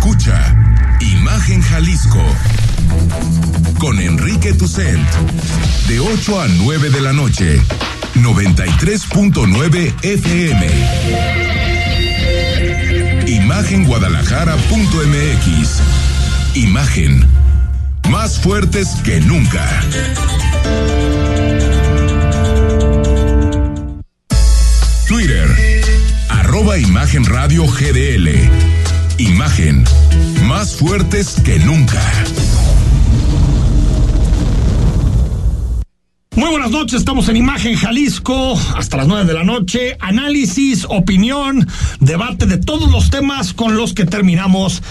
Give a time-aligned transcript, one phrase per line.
[0.00, 0.56] Escucha
[1.00, 2.24] Imagen Jalisco
[3.78, 5.06] con Enrique Tucent
[5.88, 7.60] de 8 a 9 de la noche
[8.14, 10.66] 93.9 FM
[13.26, 15.82] Imagenguadalajara.mx
[16.54, 17.26] Imagen
[18.08, 19.68] más fuertes que nunca.
[25.06, 25.46] Twitter,
[26.30, 28.79] arroba Imagen Radio GDL.
[29.20, 29.84] Imagen,
[30.48, 32.00] más fuertes que nunca.
[36.34, 39.98] Muy buenas noches, estamos en Imagen Jalisco hasta las nueve de la noche.
[40.00, 41.68] Análisis, opinión,
[42.00, 44.82] debate de todos los temas con los que terminamos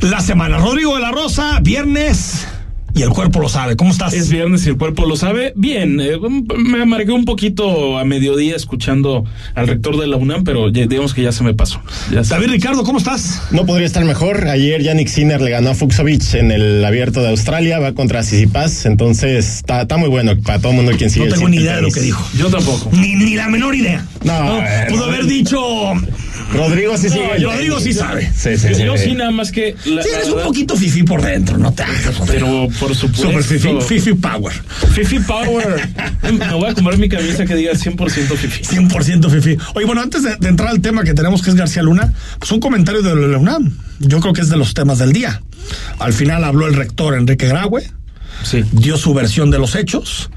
[0.00, 0.56] la semana.
[0.56, 2.46] Rodrigo de la Rosa, viernes
[2.94, 3.76] y el cuerpo lo sabe.
[3.76, 4.14] ¿Cómo estás?
[4.14, 5.52] Es viernes y el cuerpo lo sabe.
[5.56, 6.18] Bien, eh,
[6.56, 11.22] me amargué un poquito a mediodía escuchando al rector de la UNAM, pero digamos que
[11.22, 11.80] ya se me pasó.
[12.10, 13.42] David Ricardo, ¿cómo estás?
[13.50, 14.46] No podría estar mejor.
[14.48, 18.86] Ayer Yannick Sinner le ganó a Fuxovic en el abierto de Australia, va contra Sisipas,
[18.86, 21.26] entonces está, está muy bueno para todo el mundo quien sigue.
[21.26, 22.24] No tengo ni idea de lo que dijo.
[22.36, 22.90] Yo tampoco.
[22.92, 24.06] Ni, ni la menor idea.
[24.22, 25.60] No, no pudo haber dicho
[26.54, 27.38] Rodrigo sí sigue.
[27.38, 28.30] Rodrigo sí sabe.
[28.34, 29.74] Sí, sí, Yo sí, nada más que.
[29.84, 32.22] La, sí, eres un poquito fifi por dentro, no te hagas.
[32.26, 33.28] Pero por supuesto.
[33.28, 34.52] Super fifi, fifi power.
[34.92, 35.88] Fifi power.
[36.22, 38.62] Me voy a comprar mi camisa que diga 100% fifi.
[38.62, 39.58] 100% fifi.
[39.74, 42.50] Oye, bueno, antes de, de, entrar al tema que tenemos que es García Luna, pues
[42.52, 43.72] un comentario de la UNAM.
[43.98, 45.42] Yo creo que es de los temas del día.
[45.98, 47.84] Al final habló el rector Enrique Graue
[48.72, 50.30] Dio su versión de los hechos,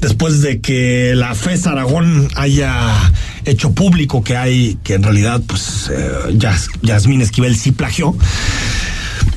[0.00, 3.12] después de que la FES Aragón haya
[3.44, 8.16] hecho público que hay, que en realidad, pues, eh, Yas, Yasmín Esquivel sí plagió.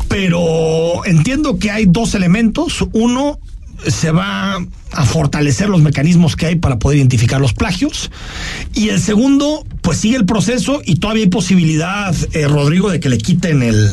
[0.08, 2.86] Pero entiendo que hay dos elementos.
[2.94, 3.40] Uno,
[3.88, 4.58] se va
[4.92, 8.12] a fortalecer los mecanismos que hay para poder identificar los plagios.
[8.74, 13.10] Y el segundo, pues sigue el proceso y todavía hay posibilidad, eh, Rodrigo, de que
[13.10, 13.90] le quiten el,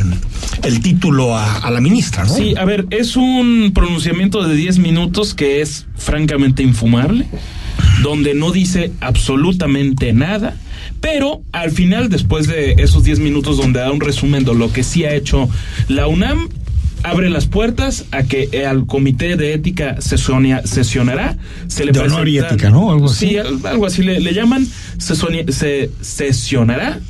[0.63, 2.35] el título a, a, la ministra, ¿no?
[2.35, 7.27] Sí, a ver, es un pronunciamiento de 10 minutos que es francamente infumable,
[8.03, 10.57] donde no dice absolutamente nada.
[11.01, 14.85] Pero al final, después de esos 10 minutos donde da un resumen de lo que
[14.85, 15.49] sí ha hecho
[15.89, 16.49] la UNAM,
[17.03, 21.37] abre las puertas a que al comité de ética sesonia, sesionará.
[21.69, 22.91] Se le de honor y ética, ¿no?
[22.93, 23.29] Algo así.
[23.29, 24.67] Sí, algo así le, le llaman.
[24.99, 27.01] Sesonia, se sesionará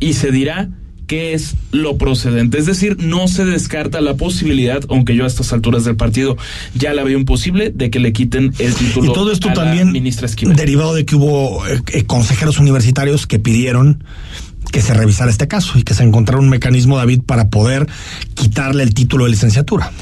[0.00, 0.68] y se dirá
[1.06, 2.58] qué es lo procedente.
[2.58, 6.36] Es decir, no se descarta la posibilidad, aunque yo a estas alturas del partido
[6.74, 9.10] ya la veo imposible, de que le quiten el título.
[9.10, 10.56] Y todo esto a también la ministra Esquivel.
[10.56, 14.04] derivado de que hubo eh, consejeros universitarios que pidieron
[14.74, 17.86] que se revisara este caso y que se encontrara un mecanismo, David, para poder
[18.34, 19.92] quitarle el título de licenciatura.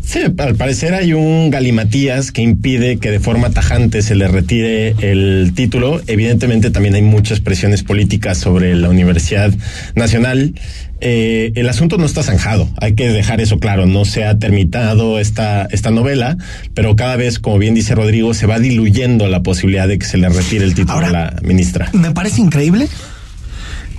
[0.00, 4.94] Sí, al parecer hay un galimatías que impide que de forma tajante se le retire
[5.00, 6.00] el título.
[6.06, 9.52] Evidentemente también hay muchas presiones políticas sobre la Universidad
[9.96, 10.54] Nacional.
[11.00, 15.18] Eh, el asunto no está zanjado, hay que dejar eso claro, no se ha terminado
[15.18, 16.36] esta, esta novela,
[16.74, 20.16] pero cada vez, como bien dice Rodrigo, se va diluyendo la posibilidad de que se
[20.16, 21.90] le retire el título Ahora, a la ministra.
[21.92, 22.86] Me parece increíble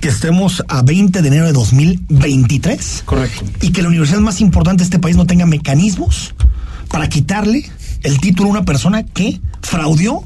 [0.04, 3.04] que estemos a 20 de enero de 2023.
[3.06, 3.42] Correcto.
[3.62, 6.34] Y que la universidad más importante de este país no tenga mecanismos
[6.90, 7.64] para quitarle
[8.02, 10.22] el título a una persona que fraudió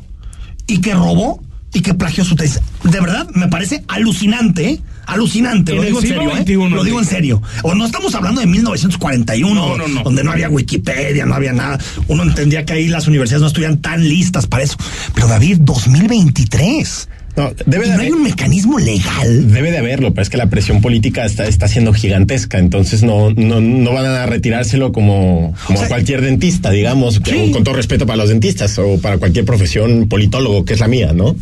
[0.66, 1.40] y que robó
[1.72, 2.60] y que plagió su tesis.
[2.82, 4.80] De verdad, me parece alucinante, ¿eh?
[5.06, 6.70] Alucinante, lo digo en serio, ¿eh?
[6.70, 7.40] Lo digo en serio.
[7.62, 10.02] O no estamos hablando de 1941, no, no, no.
[10.02, 11.78] donde no había Wikipedia, no había nada.
[12.08, 14.76] Uno entendía que ahí las universidades no estuvieran tan listas para eso.
[15.14, 17.08] Pero David, 2023.
[17.38, 19.52] No, debe de no hay un mecanismo legal.
[19.52, 23.30] Debe de haberlo, pero es que la presión política está, está siendo gigantesca, entonces no,
[23.30, 27.32] no, no van a retirárselo como, como O sea, cualquier dentista, digamos, sí.
[27.32, 30.88] con, con todo respeto para los dentistas o para cualquier profesión politólogo, que es la
[30.88, 31.36] mía, ¿no?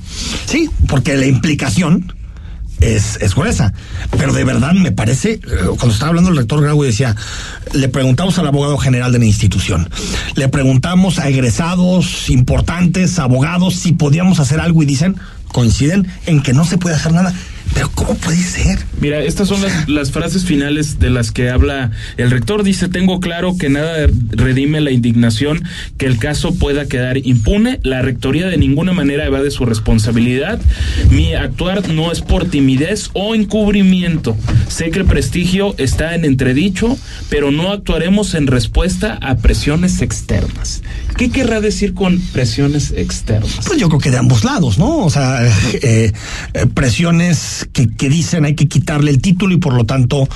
[0.45, 2.13] Sí, porque la implicación
[2.81, 3.73] es, es gruesa.
[4.19, 5.41] Pero de verdad me parece, eh,
[5.79, 7.17] cuando estaba hablando el rector Grau decía,
[7.73, 9.89] le preguntamos al abogado general de la institución,
[10.35, 15.17] le preguntamos a egresados importantes, abogados, si podíamos hacer algo y dicen,
[15.53, 17.33] coinciden en que no se puede hacer nada.
[17.75, 18.79] Pero ¿cómo puede ser?
[19.01, 22.63] Mira, estas son las, las, frases finales de las que habla el rector.
[22.63, 25.63] Dice, tengo claro que nada redime la indignación,
[25.99, 27.81] que el caso pueda quedar impune.
[27.83, 30.61] La rectoría de ninguna manera evade su responsabilidad.
[31.11, 34.37] Mi actuar no es por timidez o encubrimiento.
[34.69, 36.97] Sé que el prestigio está en entredicho,
[37.29, 40.83] pero no actuaremos en respuesta a presiones externas.
[41.17, 43.61] ¿Qué querrá decir con presiones externas?
[43.67, 44.99] Pues yo creo que de ambos lados, ¿no?
[44.99, 46.13] O sea, eh,
[46.53, 50.29] eh, presiones que, que dicen hay que quitarle el título y por lo tanto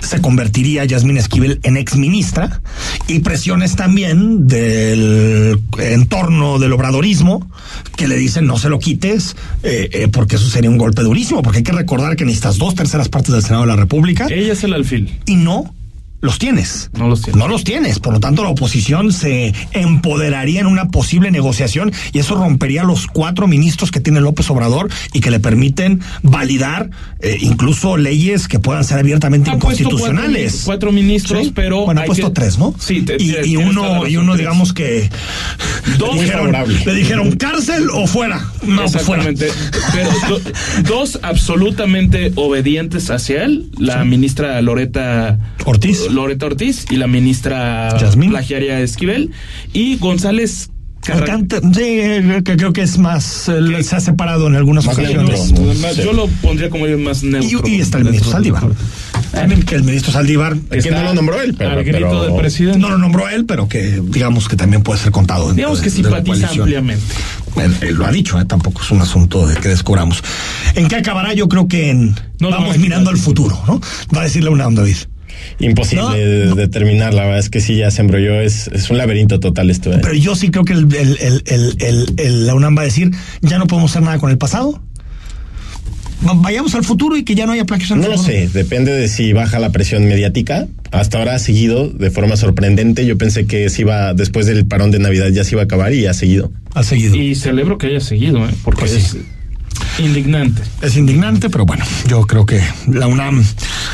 [0.00, 2.62] se convertiría Yasmín Esquivel en exministra
[3.08, 7.50] y presiones también del entorno del obradorismo
[7.96, 11.42] que le dicen no se lo quites eh, eh, porque eso sería un golpe durísimo
[11.42, 14.52] porque hay que recordar que necesitas dos terceras partes del Senado de la República Ella
[14.52, 15.18] es el alfil.
[15.26, 15.74] y no
[16.20, 16.90] los tienes.
[16.98, 17.38] No los tienes.
[17.38, 17.98] No los tienes.
[17.98, 23.06] Por lo tanto, la oposición se empoderaría en una posible negociación y eso rompería los
[23.06, 26.90] cuatro ministros que tiene López Obrador y que le permiten validar
[27.20, 30.52] eh, incluso leyes que puedan ser abiertamente Ha inconstitucionales.
[30.52, 31.52] cuatro, cuatro ministros, Sí.
[31.54, 31.84] pero.
[31.86, 32.74] Bueno, ha puesto que- tres, ¿no?
[32.78, 34.38] Sí, te- y, uno, y uno tres.
[34.40, 35.08] digamos que
[35.98, 36.52] Dos le dijeron,
[36.84, 38.44] le dijeron cárcel o fuera.
[38.66, 39.24] No, pues fuera.
[39.28, 39.48] Exactamente.
[39.94, 40.40] Pero do-
[40.88, 46.09] dos absolutamente obedientes hacia él, la ministra Loreta Ortiz.
[46.10, 48.30] Loreta Ortiz y la ministra Yasmín.
[48.30, 49.30] plagiaria Esquivel
[49.72, 50.70] y González
[51.02, 55.52] sí, eh, que creo que es más, eh, se ha separado en algunas ocasiones.
[56.04, 57.62] Yo lo pondría como más neutro.
[57.66, 58.64] Y, y está el ministro Saldívar.
[59.32, 61.70] También que el ministro Saldívar Que no lo nombró él, pero.
[61.70, 62.78] Al grito pero- del presidente.
[62.78, 65.52] no lo nombró él, pero que digamos que también puede ser contado.
[65.52, 67.04] Digamos de- que simpatiza ampliamente.
[67.56, 68.44] Él, él lo ha dicho, ¿eh?
[68.44, 70.22] tampoco es un asunto de que descubramos.
[70.74, 71.32] ¿En qué acabará?
[71.34, 73.80] Yo creo que en, No vamos mirando al futuro, ¿no?
[74.14, 74.96] Va a decirle una onda, David.
[75.58, 76.54] Imposible No, de no.
[76.54, 79.92] determinar, la verdad es que sí, ya se embrolló, es, es un laberinto total esto.
[79.92, 79.98] ¿eh?
[80.02, 82.84] Pero yo sí creo que el, el- el- el- el- el- la UNAM va a
[82.84, 83.10] decir,
[83.42, 84.80] ya no podemos hacer nada con el pasado.
[86.26, 89.08] Va- Vayamos al futuro y que ya no haya plagios No lo sé, depende de
[89.08, 90.66] si baja la presión mediática.
[90.90, 93.06] Hasta ahora ha seguido de forma sorprendente.
[93.06, 95.94] Yo pensé que se iba, después del parón de Navidad ya se iba a acabar
[95.94, 96.52] y ha seguido.
[96.74, 97.14] Ha seguido.
[97.16, 98.50] Y celebro que haya seguido, ¿eh?
[98.64, 99.18] porque Pues es sí.
[99.98, 100.62] Indignante.
[100.80, 103.44] Es indignante, pero bueno, yo creo que la UNAM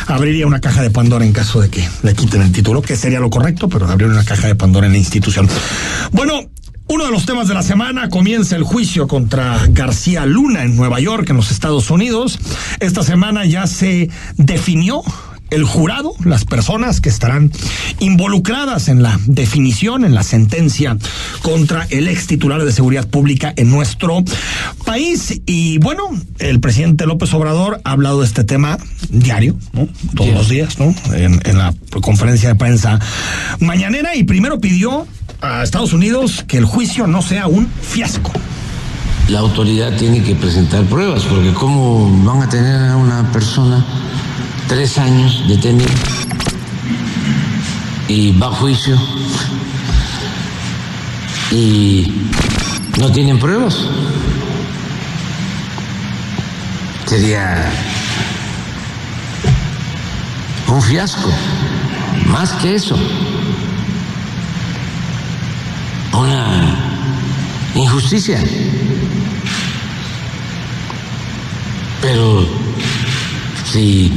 [0.07, 3.21] abriría una caja de Pandora en caso de que le quiten el título, que sería
[3.21, 5.49] lo correcto, pero abrir una caja de Pandora en la institución.
[6.13, 6.49] Bueno.
[6.89, 11.01] Uno de los temas de la semana comienza el juicio contra García Luna en Nueva
[11.01, 12.39] York, en los Estados Unidos.
[12.79, 15.03] Esta semana ya se definió
[15.51, 17.53] el jurado, las personas que estarán
[18.01, 20.97] involucradas en la definición, en la sentencia
[21.43, 24.25] contra el ex titular de Seguridad Pública en nuestro
[24.85, 25.41] país.
[25.47, 26.03] Y bueno,
[26.39, 28.79] el presidente López Obrador ha hablado de este tema
[29.09, 29.89] diario, ¿no?
[30.15, 30.95] Todos los días, ¿no?
[31.15, 32.99] En, en la conferencia de prensa
[33.61, 35.07] mañanera y primero pidió
[35.41, 38.33] a Estados Unidos que el juicio no sea un fiasco.
[39.29, 43.85] la autoridad tiene que presentar pruebas, porque ¿cómo van a tener a una persona
[44.69, 45.91] tres años detenida
[48.09, 48.99] y va a juicio
[51.51, 52.13] y
[52.99, 53.77] no tienen pruebas?
[57.07, 57.71] Sería
[60.69, 61.31] un fiasco,
[62.27, 62.99] más que eso,
[66.13, 66.77] una
[67.75, 68.43] injusticia.
[72.03, 72.47] Pero
[73.65, 74.13] si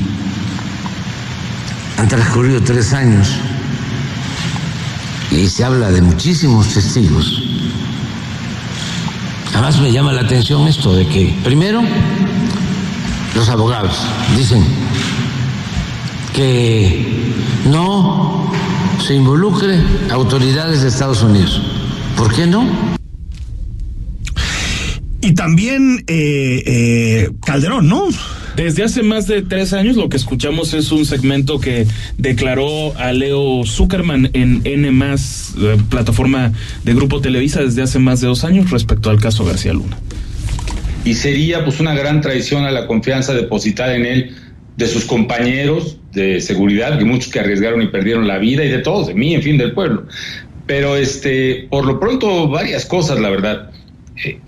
[1.99, 3.27] han transcurrido tres años
[5.31, 7.43] y se habla de muchísimos testigos,
[9.53, 11.81] además me llama la atención esto de que, primero,
[13.35, 13.97] los abogados
[14.37, 14.63] dicen
[16.33, 17.33] que
[17.69, 18.49] no
[19.05, 21.61] se involucre autoridades de Estados Unidos.
[22.15, 22.65] ¿Por qué no?
[25.19, 28.07] Y también eh, eh, Calderón, ¿no?
[28.59, 33.13] Desde hace más de tres años lo que escuchamos es un segmento que declaró a
[33.13, 36.51] Leo Zuckerman en N eh, plataforma
[36.83, 39.97] de Grupo Televisa desde hace más de dos años respecto al caso García Luna.
[41.05, 44.35] y sería pues una gran traición a la confianza depositada en él
[44.75, 48.79] de sus compañeros de seguridad, que muchos que arriesgaron y perdieron la vida y de
[48.79, 50.03] todos, de mí, en fin, del pueblo.
[50.65, 53.71] Pero este, por lo pronto varias cosas, la verdad.
[54.25, 54.41] Eh,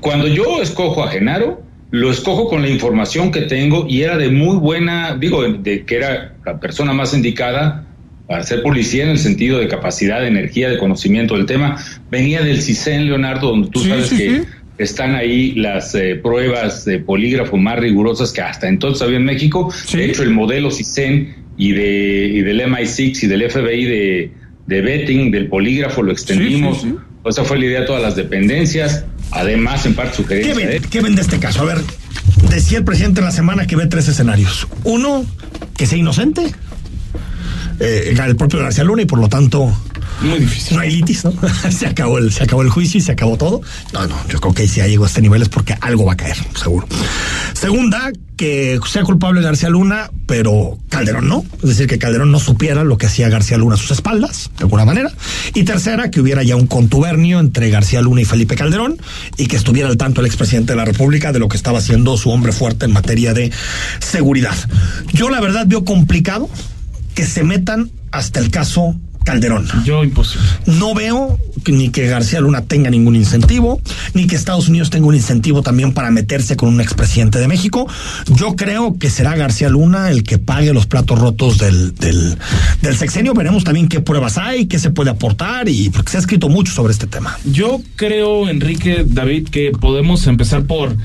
[0.00, 4.30] cuando yo escojo a Genaro, lo escojo con la información que tengo y era de
[4.30, 7.84] muy buena, digo, de que era la persona más indicada
[8.26, 11.76] para ser policía en el sentido de capacidad, de energía, de conocimiento del tema.
[12.10, 14.42] Venía del CISEN, Leonardo, donde tú Sí, sabes sí, que sí.
[14.78, 19.70] están ahí las eh, pruebas de polígrafo más rigurosas que hasta entonces había en México.
[19.92, 24.30] De hecho, el modelo CISEN y, de, y del MI6 y del FBI de,
[24.66, 26.86] de betting, del polígrafo, lo extendimos.
[27.26, 29.04] Esa fue la idea de todas las dependencias.
[29.32, 31.62] Además, en parte ¿Qué sugerencia de ven, ¿Qué ven de este caso?
[31.62, 31.82] A ver,
[32.50, 34.68] decía el presidente en la semana que ve tres escenarios.
[34.84, 35.24] Uno,
[35.76, 36.54] que sea inocente,
[37.80, 39.74] eh, el propio García Luna, y por lo tanto
[40.20, 40.76] Muy difícil.
[40.76, 41.32] no hay litis, ¿no?
[41.70, 43.60] se, acabó el, se acabó el juicio y se acabó todo.
[43.92, 46.12] No, no, yo creo que si ya llegó a este nivel es porque algo va
[46.12, 46.86] a caer, seguro.
[47.54, 51.44] Segunda, que sea culpable García Luna, pero Calderón no.
[51.62, 54.64] Es decir, que Calderón no supiera lo que hacía García Luna a sus espaldas, de
[54.64, 55.12] alguna manera.
[55.54, 59.00] Y tercera, que hubiera ya un contubernio entre García Luna y Felipe Calderón
[59.36, 62.16] y que estuviera al tanto el expresidente de la República de lo que estaba haciendo
[62.16, 63.52] su hombre fuerte en materia de
[64.00, 64.56] seguridad.
[65.12, 66.48] Yo la verdad veo complicado
[67.14, 69.66] que se metan hasta el caso Calderón.
[69.84, 70.46] Yo imposible.
[70.66, 73.80] No veo ni que García Luna tenga ningún incentivo,
[74.14, 77.86] ni que Estados Unidos tenga un incentivo también para meterse con un expresidente de México.
[78.34, 82.36] Yo creo que será García Luna el que pague los platos rotos del, del,
[82.80, 83.34] del sexenio.
[83.34, 86.72] Veremos también qué pruebas hay, qué se puede aportar, y porque se ha escrito mucho
[86.72, 87.38] sobre este tema.
[87.44, 90.96] Yo creo, Enrique, David, que podemos empezar por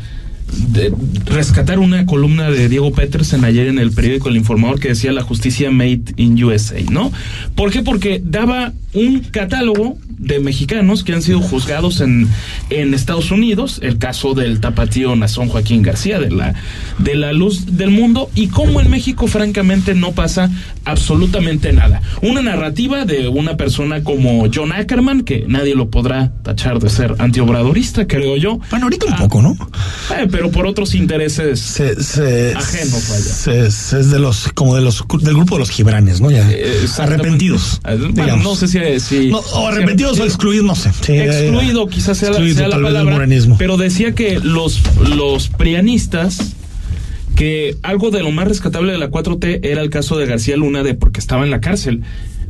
[0.48, 0.94] de
[1.25, 5.22] rescatar una columna de Diego Petersen ayer en el periódico El Informador que decía la
[5.22, 7.12] justicia made in USA, ¿no?
[7.56, 7.84] ¿Por qué?
[7.84, 12.27] Porque daba un catálogo de mexicanos que han sido juzgados en,
[12.70, 16.56] en Estados Unidos, el caso del tapatío Nazón Joaquín García, de la,
[16.98, 20.50] de la luz del mundo, y cómo en México francamente no pasa
[20.86, 22.01] absolutamente nada.
[22.22, 27.16] Una narrativa de una persona como John Ackerman, que nadie lo podrá tachar de ser
[27.20, 28.60] antiobradorista, creo yo.
[28.72, 29.56] Bueno, ahorita un poco, ¿no?
[30.18, 33.24] Eh, pero por otros intereses Se, se, ajenos, vaya.
[33.24, 33.65] se-
[34.00, 36.29] es de los, como de los, del grupo de los gibranes, ¿no?
[36.29, 37.82] Ya, Eh, arrepentidos.
[37.86, 38.44] Eh, Bueno, digamos.
[38.44, 39.00] no sé si...
[39.00, 40.91] si No, o arrepentidos o excluidos, no sé.
[41.01, 43.56] Sí, excluido eh, quizás sea, la- excluido, sea la palabra, morenismo.
[43.58, 44.79] pero decía que los,
[45.15, 46.53] los prianistas
[47.36, 50.84] que algo de lo más rescatable de la 4T era el caso de García Luna
[50.84, 52.01] de porque estaba en la cárcel.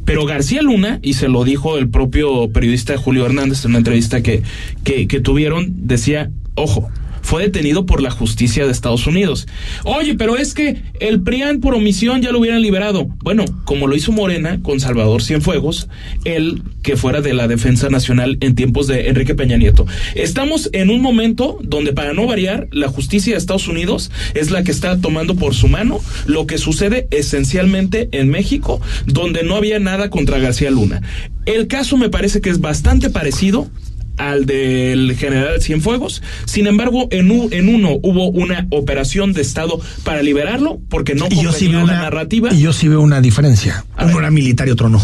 [0.03, 4.21] Pero García Luna, y se lo dijo el propio periodista Julio Hernández en una entrevista
[4.21, 4.41] que,
[4.83, 6.89] que, que tuvieron, decía, ojo,
[7.27, 9.47] fue detenido por la justicia de Estados Unidos.
[9.83, 13.09] Oye, pero es que el PRIAN por omisión ya lo hubieran liberado.
[13.21, 15.89] Bueno, como lo hizo Morena con Salvador Cienfuegos,
[16.23, 19.85] él que fuera de la Defensa Nacional en tiempos de Enrique Peña Nieto.
[20.15, 24.63] Estamos en un momento donde, para no variar, la justicia de Estados Unidos es la
[24.63, 29.79] que está tomando por su mano lo que sucede esencialmente en México, donde no había
[29.79, 31.01] nada contra García Luna.
[31.45, 33.69] El caso me parece que es bastante parecido
[34.17, 36.21] al del general Cienfuegos.
[36.45, 41.27] Sin embargo, en, u- en uno hubo una operación de Estado para liberarlo, porque no
[41.29, 42.49] y yo sí veo la una narrativa.
[42.53, 43.85] Y yo sí veo una diferencia.
[43.95, 44.23] A Uno ver.
[44.23, 45.01] era militar y otro no.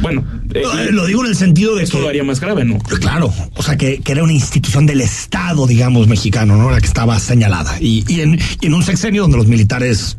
[0.00, 0.24] Bueno,
[0.54, 2.02] eh, Lo digo en el sentido de eso que.
[2.02, 2.78] lo haría más grave, ¿no?
[2.78, 6.70] Claro, o sea, que, que era una institución del Estado, digamos, mexicano, ¿no?
[6.70, 7.76] La que estaba señalada.
[7.80, 10.16] Y, y, en, y en un sexenio donde los militares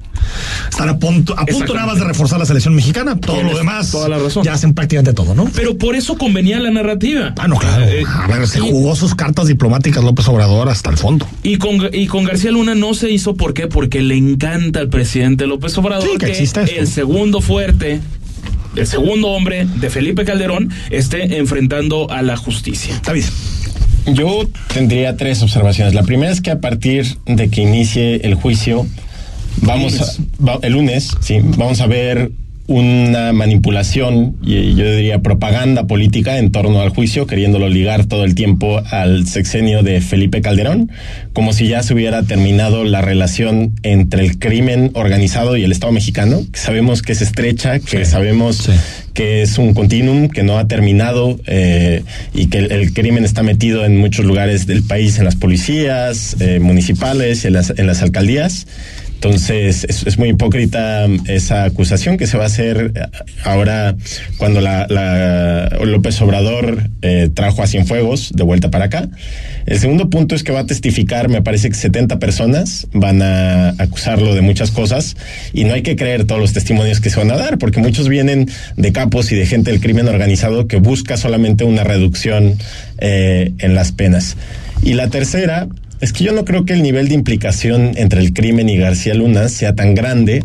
[0.70, 3.92] están a punto, a punto nada más de reforzar la selección mexicana, todo lo demás
[3.92, 4.44] toda la razón.
[4.44, 5.46] ya hacen prácticamente todo, ¿no?
[5.56, 7.34] Pero por eso convenía la narrativa.
[7.38, 7.86] Ah, no, claro.
[7.86, 11.28] Eh, A ver, se y- jugó sus cartas diplomáticas López Obrador hasta el fondo.
[11.44, 13.68] Y con, y con García Luna no se hizo, ¿por qué?
[13.68, 16.76] Porque le encanta al presidente López Obrador Sí, que exista esto.
[16.80, 18.02] el segundo fuerte,
[18.78, 23.00] el segundo hombre de Felipe Calderón esté enfrentando a la justicia.
[23.06, 23.26] David.
[24.06, 25.94] Yo tendría tres observaciones.
[25.94, 28.88] La primera es que a partir de que inicie el juicio,
[29.62, 30.06] vamos a,
[30.44, 32.32] va- el lunes, sí, vamos a ver
[32.68, 38.36] una manipulación y yo diría propaganda política en torno al juicio, queriéndolo ligar todo el
[38.36, 40.92] tiempo al sexenio de Felipe Calderón,
[41.34, 45.94] como si ya se hubiera terminado la relación entre el crimen organizado y el Estado
[45.94, 48.72] mexicano, que sabemos que es estrecha, que sabemos Sí.
[49.14, 53.44] que es un continuum que no ha terminado eh, y que el, el crimen está
[53.44, 58.02] metido en muchos lugares del país, en las policías eh, municipales, en las, en las
[58.02, 58.68] alcaldías.
[59.18, 63.02] Entonces, es, es muy hipócrita mm, esa acusación que se va a hacer eh,
[63.44, 63.96] ahora
[64.38, 64.86] cuando la
[65.84, 69.10] López Obrador eh, trajo a Cienfuegos de vuelta para acá.
[69.66, 73.70] El segundo punto es que va a testificar, me parece que 70 personas van a
[73.80, 75.18] acusarlo de muchas cosas
[75.52, 78.08] y no hay que creer todos los testimonios que se van a dar, porque muchos
[78.08, 82.56] vienen de capos y de gente del crimen organizado que busca solamente una reducción
[83.00, 84.38] eh, en las penas.
[84.84, 85.68] Y la tercera
[86.02, 89.14] es que yo no creo que el nivel de implicación entre el crimen y García
[89.14, 90.44] Luna sea tan grande.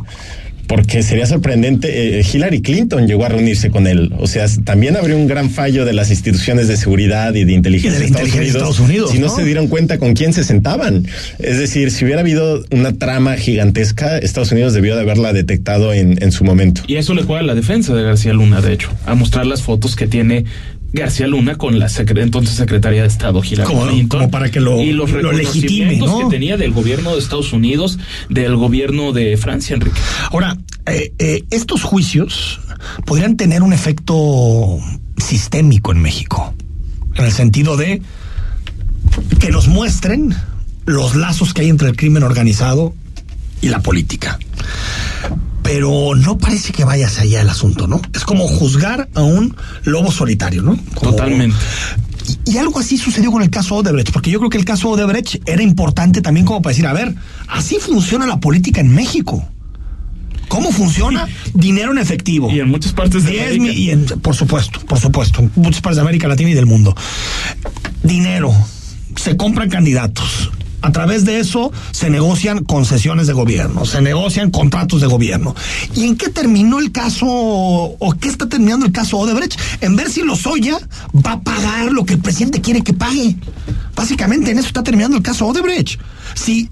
[0.68, 4.14] Porque sería sorprendente, eh, Hillary Clinton llegó a reunirse con él.
[4.18, 7.90] O sea, también habría un gran fallo de las instituciones de seguridad y de inteligencia,
[7.90, 9.36] Y de la inteligencia de Estados Unidos, si no, ¿no?
[9.36, 11.06] se dieron cuenta con quién se sentaban.
[11.40, 16.22] Es decir, si hubiera habido una trama gigantesca, Estados Unidos debió de haberla detectado en,
[16.22, 16.82] en su momento.
[16.86, 19.62] Y eso le juega a la defensa de García Luna, de hecho, a mostrar las
[19.62, 20.44] fotos que tiene
[20.92, 24.08] García Luna con la secre- entonces secretaria de Estado Hillary Como- Clinton.
[24.20, 26.18] como para que lo- y los lo legitime, reconocimientos ¿no?
[26.28, 29.98] que tenía del gobierno de Estados Unidos, del gobierno de Francia, Enrique.
[30.30, 32.60] Ahora, eh, eh, estos juicios
[33.06, 34.78] podrían tener un efecto
[35.16, 36.54] sistémico en México,
[37.14, 38.02] en el sentido de
[39.40, 40.34] que nos muestren
[40.84, 42.94] los lazos que hay entre el crimen organizado
[43.60, 44.38] y la política.
[45.74, 48.00] Pero no parece que vaya hacia allá el asunto, ¿no?
[48.14, 50.76] Es como juzgar a un lobo solitario, ¿no?
[50.94, 51.56] Como- Totalmente.
[52.44, 55.36] Y algo así sucedió con el caso Odebrecht, porque yo creo que el caso Odebrecht
[55.48, 57.14] era importante también como para decir, a ver,
[57.48, 59.44] así funciona la política en México.
[60.48, 61.26] ¿Cómo funciona?
[61.54, 62.50] Dinero en efectivo.
[62.50, 63.72] Y en muchas partes de 10 América.
[63.72, 66.94] y en- por supuesto, por supuesto, en muchas partes de América Latina y del mundo.
[68.02, 68.52] Dinero,
[69.16, 70.50] se compran candidatos.
[70.82, 75.54] A través de eso se negocian concesiones de gobierno, se negocian contratos de gobierno.
[75.94, 79.58] ¿Y en qué terminó el caso o qué está terminando el caso Odebrecht?
[79.80, 80.78] En ver si Lozoya
[81.14, 83.36] va a pagar lo que el presidente quiere que pague.
[83.94, 86.00] Básicamente en eso está terminando el caso Odebrecht.
[86.34, 86.68] Si,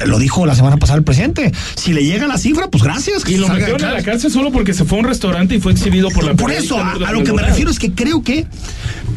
[0.00, 3.24] eh, lo dijo la semana pasada el presidente, si le llega la cifra, pues gracias.
[3.24, 4.30] que Y lo metieron a la cárcel.
[4.30, 6.92] solo porque se fue a un restaurante y fue exhibido por la Por eso, a,
[6.92, 8.46] Lourdes a lo que me refiero es que creo que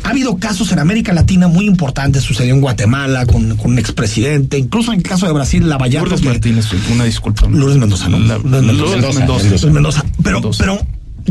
[0.04, 2.24] ha habido casos en América Latina muy importantes.
[2.24, 6.06] Sucedió en Guatemala con, con un expresidente, incluso en el caso de Brasil, Lavallato.
[6.06, 7.48] Lourdes que- Martínez, una disculpa.
[7.48, 8.20] Lourdes Mendoza, ¿no?
[8.20, 8.96] La- Lourdes Mendoza.
[8.98, 9.20] Lourdes Mendoza.
[9.20, 9.44] Mendoza.
[9.50, 10.06] Lourdes Mendoza.
[10.24, 10.64] Pero, Mendoza.
[10.64, 10.88] pero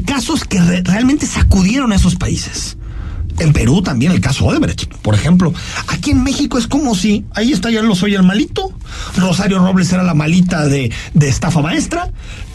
[0.06, 2.76] casos que re- realmente sacudieron a esos países.
[3.38, 5.52] En Perú también el caso Odebrecht, por ejemplo.
[5.88, 8.72] Aquí en México es como si, ahí está ya lo soy el malito,
[9.16, 12.10] Rosario Robles era la malita de, de estafa maestra,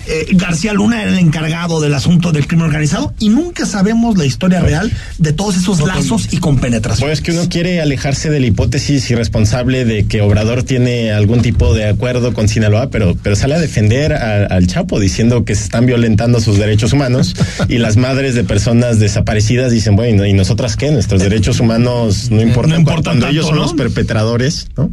[0.07, 4.25] eh, García Luna era el encargado del asunto del crimen organizado y nunca sabemos la
[4.25, 7.07] historia real de todos esos lazos y compenetración.
[7.07, 11.41] Pues es que uno quiere alejarse de la hipótesis irresponsable de que Obrador tiene algún
[11.41, 15.55] tipo de acuerdo con Sinaloa, pero, pero sale a defender a- al Chapo diciendo que
[15.55, 17.35] se están violentando sus derechos humanos
[17.67, 20.91] y las madres de personas desaparecidas dicen, bueno, ¿y nosotras qué?
[20.91, 23.61] Nuestros derechos humanos no importan, no importan cuando tanto, ellos son ¿no?
[23.63, 24.89] los perpetradores, ¿no?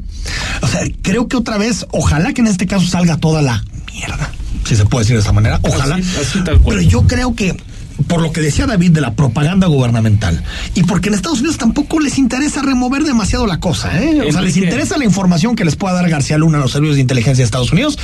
[0.62, 4.30] O sea, creo que otra vez, ojalá que en este caso salga toda la mierda,
[4.64, 5.96] si se puede decir de esa manera, ojalá.
[5.96, 6.76] Así- así tal cual.
[6.78, 7.56] Pero yo creo que
[8.08, 10.42] por lo que decía David de la propaganda gubernamental
[10.74, 14.20] y porque en Estados Unidos tampoco les interesa remover demasiado la cosa, ¿eh?
[14.28, 16.96] O sea, les interesa la información que les pueda dar García Luna a los servicios
[16.96, 17.96] de inteligencia de Estados Unidos,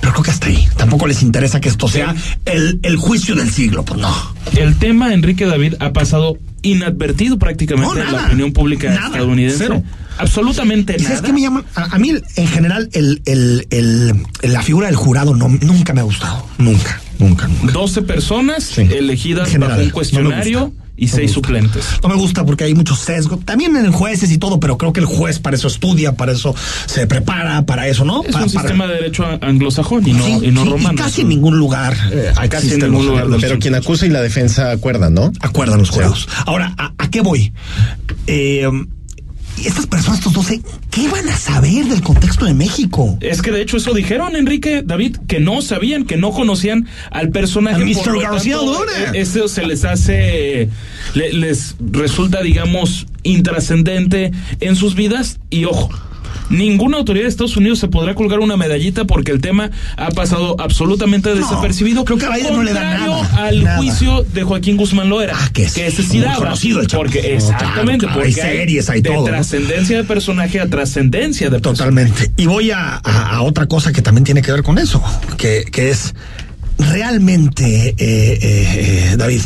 [0.00, 0.68] pero creo que hasta ahí.
[0.76, 4.14] Tampoco les interesa que esto sea el, el juicio del siglo, pues no.
[4.54, 8.26] El tema, Enrique David, ha pasado inadvertido prácticamente No, en la nada.
[8.28, 9.06] opinión pública Nada.
[9.06, 9.58] estadounidense.
[9.58, 9.82] Cero.
[10.18, 11.26] Absolutamente ¿Y sabes nada.
[11.28, 11.64] qué me llama?
[11.74, 16.00] A, a mí, en general, el, el, el- la figura del jurado no, nunca me
[16.00, 16.44] ha gustado.
[16.58, 17.72] Nunca, nunca, nunca.
[17.72, 18.82] 12 personas Sí.
[18.82, 20.72] elegidas En general, bajo un cuestionario.
[20.98, 21.46] Y No seis gusta.
[21.48, 21.84] suplentes.
[22.02, 23.38] No me gusta porque hay mucho sesgo.
[23.38, 26.54] También en jueces y todo, pero creo que el juez para eso estudia, para eso
[26.86, 28.20] se prepara, para eso, ¿no?
[28.22, 30.98] Es un para- sistema de derecho anglosajón y no, Sí, y no sí, romano.
[30.98, 31.96] casi en ningún lugar.
[32.12, 33.26] eh, Casi en ningún lugar.
[33.28, 35.32] los- Pero quien acusa y la defensa acuerdan, ¿no?
[35.40, 36.28] acuerdan los jurados.
[36.46, 37.52] Ahora, ¿a, a qué voy?
[38.26, 38.68] Eh,
[39.66, 40.60] estas personas, estos 12,
[40.90, 43.16] ¿qué van a saber del contexto de México?
[43.20, 47.30] Es que de hecho eso dijeron, Enrique, David, que no sabían, que no conocían al
[47.30, 47.84] personaje.
[47.84, 48.20] Mr.
[48.20, 48.92] García tanto, Luna.
[49.14, 50.68] eh, Eso se les hace,
[51.14, 55.38] le- les resulta, digamos, intrascendente en sus vidas.
[55.50, 55.90] Y ojo,
[56.50, 60.56] ninguna autoridad de Estados Unidos se podrá colgar una medallita porque el tema ha pasado
[60.58, 62.04] absolutamente desapercibido.
[62.04, 63.76] creo que a Biden no le da nada, al nada.
[63.78, 65.34] juicio de Joaquín Guzmán Loera.
[65.38, 66.86] Ah, que ese sí daba, conocido el.
[66.88, 71.50] Porque, No, exactamente, claro, claro, hay porque series, hay de trascendencia de personaje a trascendencia
[71.50, 71.78] de personaje.
[71.78, 72.32] Totalmente.
[72.36, 75.02] Y voy a, a- a otra cosa que también tiene que ver con eso,
[75.36, 76.14] que, que es
[76.78, 78.38] realmente, eh, eh,
[79.12, 79.40] eh, David,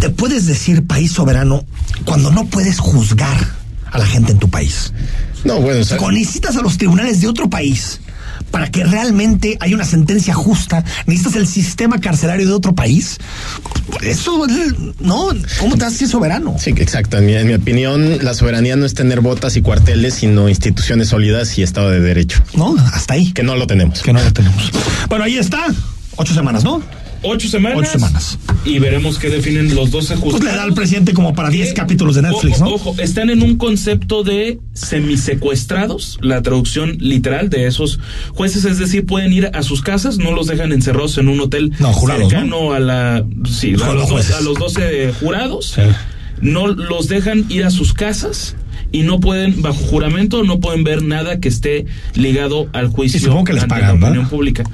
[0.00, 1.64] te puedes decir país soberano
[2.04, 3.36] cuando no puedes juzgar
[3.90, 4.92] a la gente en tu país.
[5.44, 8.00] No, bueno, o sea, Cuando necesitas a los tribunales de otro país
[8.50, 13.18] para que realmente haya una sentencia justa, necesitas el sistema carcelario de otro país.
[14.02, 14.46] Eso,
[15.00, 15.28] no,
[15.58, 16.54] ¿cómo te haces soberano?
[16.58, 17.18] Sí, exacto.
[17.18, 21.08] En mi, en mi opinión, la soberanía no es tener botas y cuarteles, sino instituciones
[21.08, 22.76] sólidas y Estado de Derecho, ¿No?
[22.92, 23.32] Hasta ahí.
[23.32, 24.02] que no lo tenemos.
[24.02, 24.70] Que no lo tenemos.
[25.08, 25.66] Bueno, ahí está.
[26.16, 26.80] Ocho semanas, ¿no?
[27.24, 27.78] Ocho semanas.
[27.80, 28.38] Ocho semanas.
[28.64, 30.44] Y veremos qué definen los 12 Pues juzgados.
[30.44, 32.74] le da al presidente como para 10 Que, capítulos de Netflix, ojo, ¿no?
[32.76, 37.98] Ojo, están en un concepto de semisecuestrados, la traducción literal de esos
[38.34, 41.72] jueces, es decir, pueden ir a sus casas, no los dejan encerrados en un hotel
[41.78, 44.34] No, jurados, cercano a la sí, a los, dos- jueces.
[44.36, 45.72] a los 12 jurados.
[45.74, 45.82] Sí.
[46.40, 48.56] No los dejan ir a sus casas
[48.92, 53.22] y no pueden, bajo juramento, no pueden ver nada que esté ligado al juicio Y
[53.22, 54.64] supongo que les pagan, la opinión pública.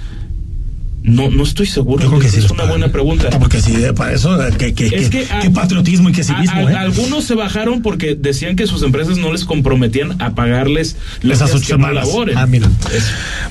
[1.02, 2.02] No, no estoy seguro.
[2.02, 2.38] Yo creo que sí.
[2.40, 3.30] es una buena pregunta.
[3.38, 6.22] Porque eh, para eso, eh, que, que, Es que- que a- qué patriotismo y qué
[6.22, 6.76] civismo, A- a- ¿eh?
[6.76, 11.54] Algunos se bajaron porque decían que sus empresas no les comprometían a pagarles los Esas
[11.54, 12.08] ocho semanas.
[12.36, 12.68] Ah, mira.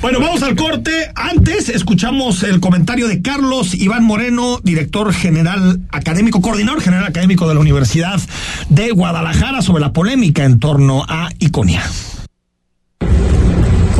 [0.01, 0.91] Bueno, vamos al corte.
[1.15, 7.55] Antes escuchamos el comentario de Carlos Iván Moreno, director general académico, coordinador general académico de
[7.55, 8.19] la Universidad
[8.69, 11.81] de Guadalajara sobre la polémica en torno a Iconia.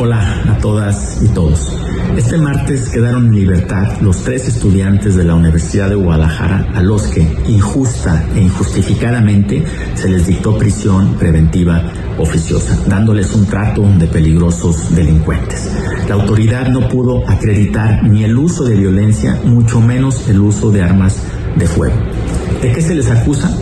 [0.02, 1.76] Hola a todas y todos.
[2.16, 7.02] Este martes quedaron en libertad los tres estudiantes de la Universidad de Guadalajara a los
[7.08, 11.82] que injusta e injustificadamente se les dictó prisión preventiva
[12.16, 15.70] oficiosa, dándoles un trato de peligrosos delincuentes.
[16.08, 20.82] La autoridad no pudo acreditar ni el uso de violencia, mucho menos el uso de
[20.82, 21.18] armas
[21.56, 21.96] de fuego.
[22.62, 23.54] ¿De qué se les acusa?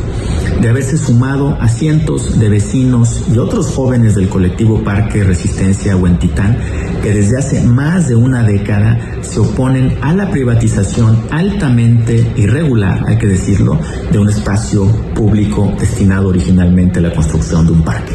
[0.61, 6.59] De haberse sumado a cientos de vecinos y otros jóvenes del colectivo Parque Resistencia Huentitán
[7.03, 13.19] que desde hace más de una década se oponen a la privatización altamente irregular, hay
[13.19, 13.79] que decirlo,
[14.11, 18.15] de un espacio público destinado originalmente a la construcción de un parque.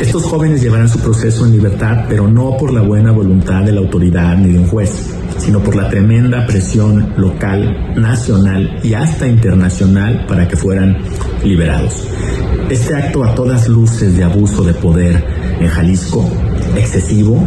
[0.00, 3.80] Estos jóvenes llevarán su proceso en libertad, pero no por la buena voluntad de la
[3.80, 5.14] autoridad ni de un juez,
[5.44, 10.98] sino por la tremenda presión local, nacional y hasta internacional para que fueran
[11.44, 12.08] liberados.
[12.70, 15.22] Este acto a todas luces de abuso de poder
[15.60, 16.28] en Jalisco,
[16.76, 17.46] excesivo,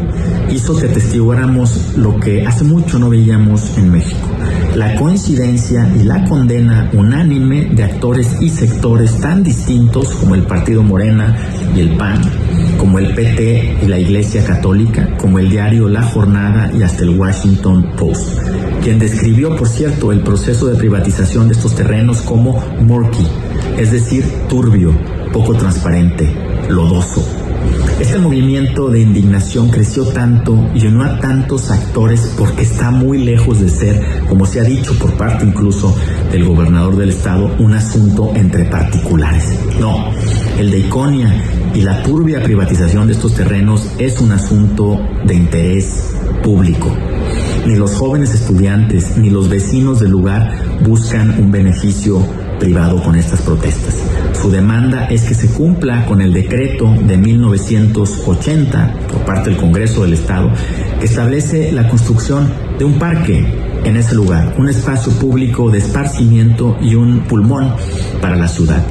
[0.51, 4.36] hizo que testiguáramos lo que hace mucho no veíamos en México.
[4.77, 10.83] La coincidencia y la condena unánime de actores y sectores tan distintos como el Partido
[10.83, 11.35] Morena
[11.75, 12.21] y el PAN,
[12.77, 17.17] como el PT y la Iglesia Católica, como el diario La Jornada y hasta el
[17.17, 18.37] Washington Post,
[18.83, 23.25] quien describió, por cierto, el proceso de privatización de estos terrenos como murky,
[23.79, 24.95] es decir, turbio,
[25.33, 26.31] poco transparente,
[26.69, 27.46] lodoso.
[27.99, 33.59] Este movimiento de indignación creció tanto y unió a tantos actores porque está muy lejos
[33.59, 35.95] de ser, como se ha dicho por parte incluso
[36.31, 39.57] del gobernador del estado, un asunto entre particulares.
[39.79, 40.11] No,
[40.59, 46.13] el de Iconia y la turbia privatización de estos terrenos es un asunto de interés
[46.43, 46.95] público.
[47.65, 50.53] Ni los jóvenes estudiantes ni los vecinos del lugar
[50.87, 52.21] buscan un beneficio
[52.59, 53.95] privado con estas protestas.
[54.33, 60.03] Su demanda es que se cumpla con el decreto de 1980 por parte del Congreso
[60.03, 60.51] del Estado
[60.99, 63.45] que establece la construcción de un parque
[63.83, 67.73] en ese lugar, un espacio público de esparcimiento y un pulmón
[68.21, 68.83] para la ciudad.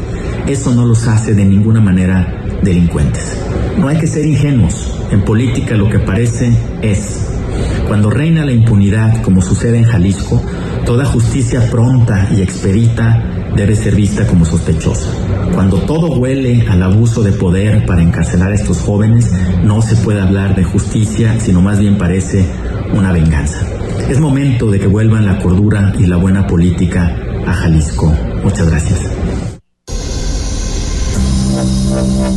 [0.46, 3.37] Eso no los hace de ninguna manera delincuentes.
[3.79, 4.92] No hay que ser ingenuos.
[5.11, 6.52] En política lo que parece
[6.83, 7.29] es,
[7.87, 10.42] cuando reina la impunidad, como sucede en Jalisco,
[10.87, 13.22] toda justicia pronta y expedita
[13.57, 15.11] debe ser vista como sospechosa.
[15.53, 19.33] Cuando todo huele al abuso de poder para encarcelar a estos jóvenes,
[19.64, 22.46] no se puede hablar de justicia, sino más bien parece
[22.94, 23.66] una venganza.
[24.09, 28.14] Es momento de que vuelvan la cordura y la buena política a Jalisco.
[28.44, 29.01] Muchas gracias.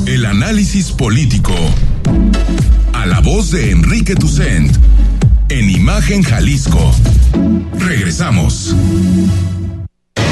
[0.08, 1.54] El análisis político.
[2.94, 4.76] A la voz de Enrique Tucent.
[5.50, 6.92] En Imagen Jalisco.
[7.74, 8.76] Regresamos.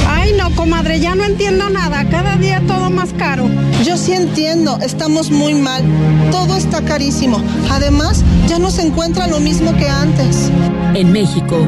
[0.08, 2.08] Ay, no, comadre, ya no entiendo nada.
[2.10, 3.50] Cada día todo más caro.
[3.84, 5.84] Yo sí entiendo, estamos muy mal.
[6.30, 7.42] Todo está carísimo.
[7.72, 10.52] Además, ya no se encuentra lo mismo que antes.
[10.94, 11.68] En México,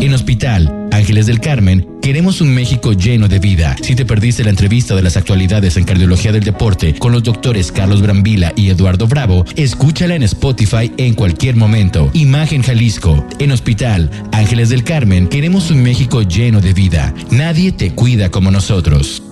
[0.00, 3.76] En Hospital Ángeles del Carmen queremos un México lleno de vida.
[3.80, 7.72] Si te perdiste la entrevista de las actualidades en cardiología del deporte con los doctores
[7.72, 12.10] Carlos Brambila y Eduardo Bravo, escúchala en Spotify en cualquier momento.
[12.12, 13.26] Imagen Jalisco.
[13.38, 17.14] En Hospital Ángeles del Carmen queremos un México lleno de vida.
[17.30, 19.22] Nadie te cuida como nosotros.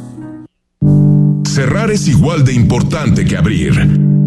[1.47, 4.04] Cerrar es igual de importante que abrir.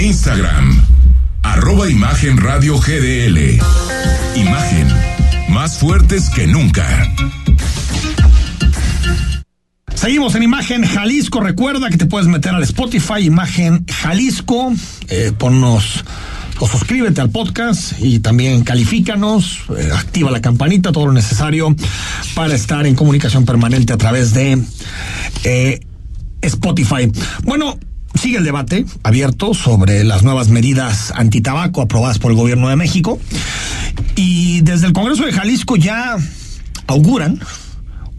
[0.00, 0.82] Instagram,
[1.42, 3.60] arroba Imagen Radio GDL.
[4.34, 4.88] Imagen,
[5.50, 7.12] más fuertes que nunca.
[9.94, 11.40] Seguimos en Imagen Jalisco.
[11.40, 14.72] Recuerda que te puedes meter al Spotify Imagen Jalisco.
[15.08, 16.02] Eh, ponnos
[16.60, 21.76] o suscríbete al podcast y también califícanos, eh, activa la campanita, todo lo necesario
[22.34, 24.62] para estar en comunicación permanente a través de
[25.44, 25.80] eh,
[26.40, 27.12] Spotify.
[27.42, 27.78] Bueno,
[28.14, 33.18] sigue el debate abierto sobre las nuevas medidas antitabaco aprobadas por el gobierno de México
[34.16, 36.16] y desde el Congreso de Jalisco ya
[36.86, 37.40] auguran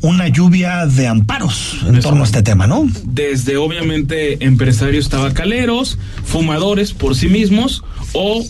[0.02, 2.88] una lluvia de amparos en torno a este tema, ¿no?
[3.06, 8.44] Desde obviamente empresarios tabacaleros, fumadores por sí mismos o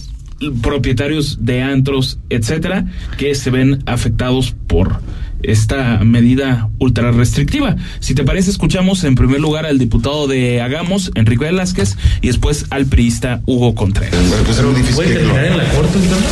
[0.62, 2.86] propietarios de antros, etcétera,
[3.18, 5.02] que se ven afectados por
[5.44, 7.76] esta medida ultra restrictiva.
[8.00, 12.66] Si te parece, escuchamos en primer lugar al diputado de Hagamos, Enrique Velázquez, y después
[12.70, 14.16] al priista Hugo Contreras.
[14.46, 16.32] Pues muy ¿Puede terminar en la corte entonces?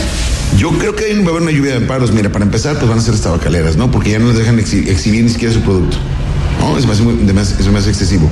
[0.58, 2.12] Yo creo que va a haber una lluvia de amparos.
[2.12, 3.92] Mira, para empezar, pues van a ser las tabacaleras, ¿no?
[3.92, 5.98] Porque ya no les dejan exhibir ni siquiera su producto.
[6.60, 6.78] ¿no?
[6.78, 7.00] Es más,
[7.60, 8.30] es más excesivo.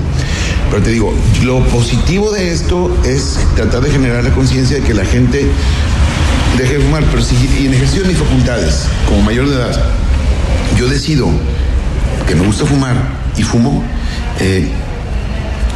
[0.70, 1.14] Pero te digo,
[1.44, 5.46] lo positivo de esto es tratar de generar la conciencia de que la gente
[6.58, 7.36] deje de fumar, pero si
[7.66, 9.94] en ejercicio de mis facultades, como mayor de edad,
[10.76, 11.30] yo decido
[12.28, 12.96] que me gusta fumar
[13.38, 13.84] y fumo,
[14.40, 14.68] eh,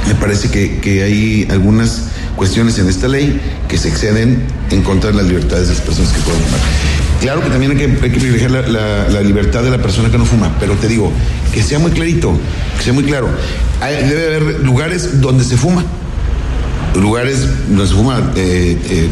[0.08, 2.04] me parece que, hay algunas
[2.36, 6.12] cuestiones en esta ley que se exceden en contra de las libertades de las personas
[6.12, 6.60] que pueden fumar.
[7.22, 10.74] Claro que también hay que, privilegiar la, libertad de la persona que no fuma, pero
[10.74, 11.12] te digo,
[11.54, 12.38] que sea muy clarito,
[12.78, 13.30] que sea muy claro.
[13.80, 15.86] debe haber lugares donde se fuma,
[17.00, 19.10] lugares donde se fuma eh, eh,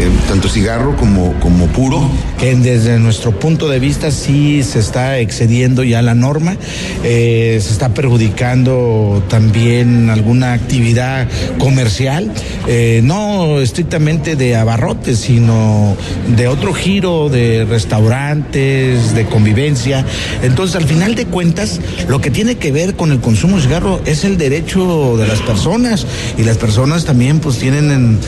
[0.00, 2.10] eh, tanto cigarro como, como puro.
[2.38, 6.56] Que desde nuestro punto de vista sí se está excediendo ya la norma,
[7.04, 12.32] eh, se está perjudicando también alguna actividad comercial,
[12.66, 15.96] eh, no estrictamente de abarrotes, sino
[16.36, 20.04] de otro giro de restaurantes, de convivencia.
[20.42, 24.00] Entonces, al final de cuentas, lo que tiene que ver con el consumo de cigarro
[24.06, 28.18] es el derecho de las personas y las personas también pues tienen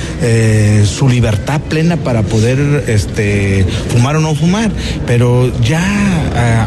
[0.87, 4.71] su libertad plena para poder este, fumar o no fumar,
[5.07, 5.83] pero ya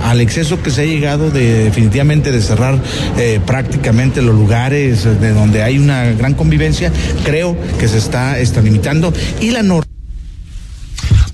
[0.10, 2.80] al exceso que se ha llegado de definitivamente de cerrar
[3.18, 6.92] eh, prácticamente los lugares de donde hay una gran convivencia,
[7.24, 9.86] creo que se está, está limitando y la norma.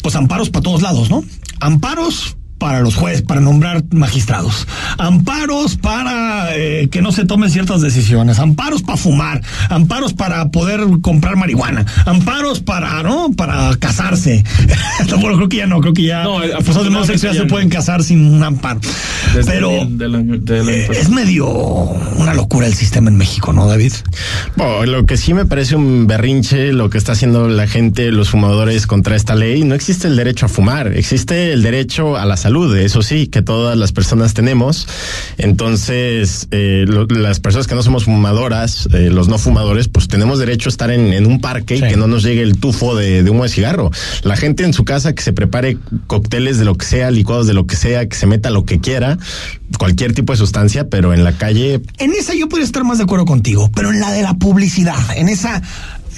[0.02, 1.24] Pues amparos para todos lados, ¿no?
[1.60, 7.82] Amparos para los jueces, para nombrar magistrados, amparos para eh, que no se tomen ciertas
[7.82, 13.32] decisiones, amparos para fumar, amparos para poder comprar marihuana, amparos para, ¿no?
[13.36, 14.44] Para casarse.
[15.20, 17.70] bueno, creo que ya no, creo que ya no, a de no ya se pueden
[17.70, 18.80] casar sin un amparo.
[19.46, 23.94] Pero eh, es medio una locura el sistema en México, ¿no, David?
[24.56, 28.30] Bueno, lo que sí me parece un berrinche lo que está haciendo la gente, los
[28.30, 32.38] fumadores contra esta ley, no existe el derecho a fumar, existe el derecho a la
[32.38, 34.88] salud, eso sí, que todas las personas tenemos.
[35.38, 40.70] Entonces, eh, las personas que no somos fumadoras, eh, los no fumadores, pues tenemos derecho
[40.70, 43.50] a estar en, un parque y que no nos llegue el tufo de, humo de
[43.50, 43.92] cigarro.
[44.24, 47.54] La gente en su casa que se prepare cócteles de lo que sea, licuados de
[47.54, 49.18] lo que sea, que se meta lo que quiera,
[49.78, 51.82] cualquier tipo de sustancia, pero en la calle.
[51.98, 54.98] En esa yo podría estar más de acuerdo contigo, pero en la de la publicidad,
[55.16, 55.62] en esa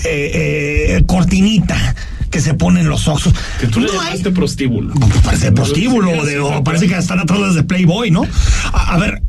[0.04, 1.96] eh, cortinita
[2.30, 3.34] que se ponen los ojos.
[3.60, 4.94] Que tú le llamaste prostíbulo.
[5.24, 6.12] Parece prostíbulo,
[6.64, 8.26] parece que están atrás de Playboy, ¿no?
[8.74, 9.22] A, ver,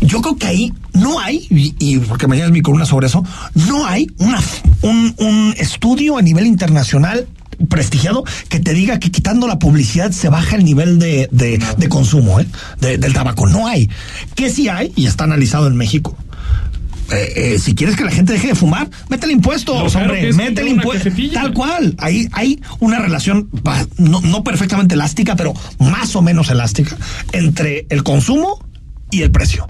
[0.00, 3.86] yo creo que ahí no hay, y, porque mañana es mi columna sobre eso, no
[3.86, 4.40] hay una,
[4.82, 7.28] un, estudio a nivel internacional
[7.68, 12.40] prestigiado que te diga que quitando la publicidad se baja el nivel de, de, consumo
[12.40, 12.46] ¿eh?
[12.78, 13.46] del tabaco.
[13.46, 13.90] No hay.
[14.34, 16.16] Que sí hay, y está analizado en México,
[17.12, 21.12] eh, eh, si quieres que la gente deje de fumar, métele impuestos, hombre, métele impuestos.
[21.32, 21.94] Tal cual.
[21.98, 23.48] Ahí hay una relación
[23.98, 26.96] no, perfectamente elástica, pero más o menos elástica
[27.32, 28.64] entre el consumo
[29.10, 29.66] y el precio.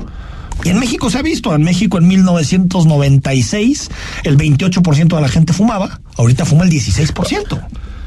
[0.65, 3.91] Y en México se ha visto, en México en 1996
[4.25, 7.61] el 28% de la gente fumaba, ahorita fuma el 16%.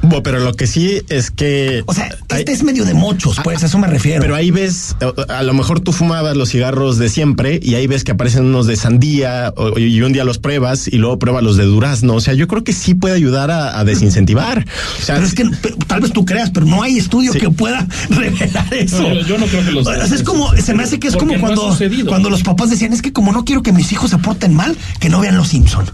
[0.04, 1.84] Bueno, pero lo que sí es que.
[1.86, 4.22] O sea, este es medio de mochos, pues, a eso me refiero.
[4.22, 4.96] Pero ahí ves,
[5.30, 8.68] a lo mejor tú fumabas los cigarros de siempre y ahí ves que aparecen unos
[8.68, 12.16] de sandía y un día los pruebas y luego pruebas los de durazno.
[12.16, 14.66] O sea, yo creo que sí puede ayudar a, desincentivar.
[15.08, 15.50] pero es que
[15.88, 19.10] tal vez tú creas, pero no hay estudio que pueda revelar eso.
[19.22, 19.88] yo no creo que los.
[19.88, 22.92] O sea, es como, se me hace que es como cuando, cuando los papás decían,
[22.92, 25.48] es que como no quiero que mis hijos se porten mal, que no vean los
[25.48, 25.86] Simpson.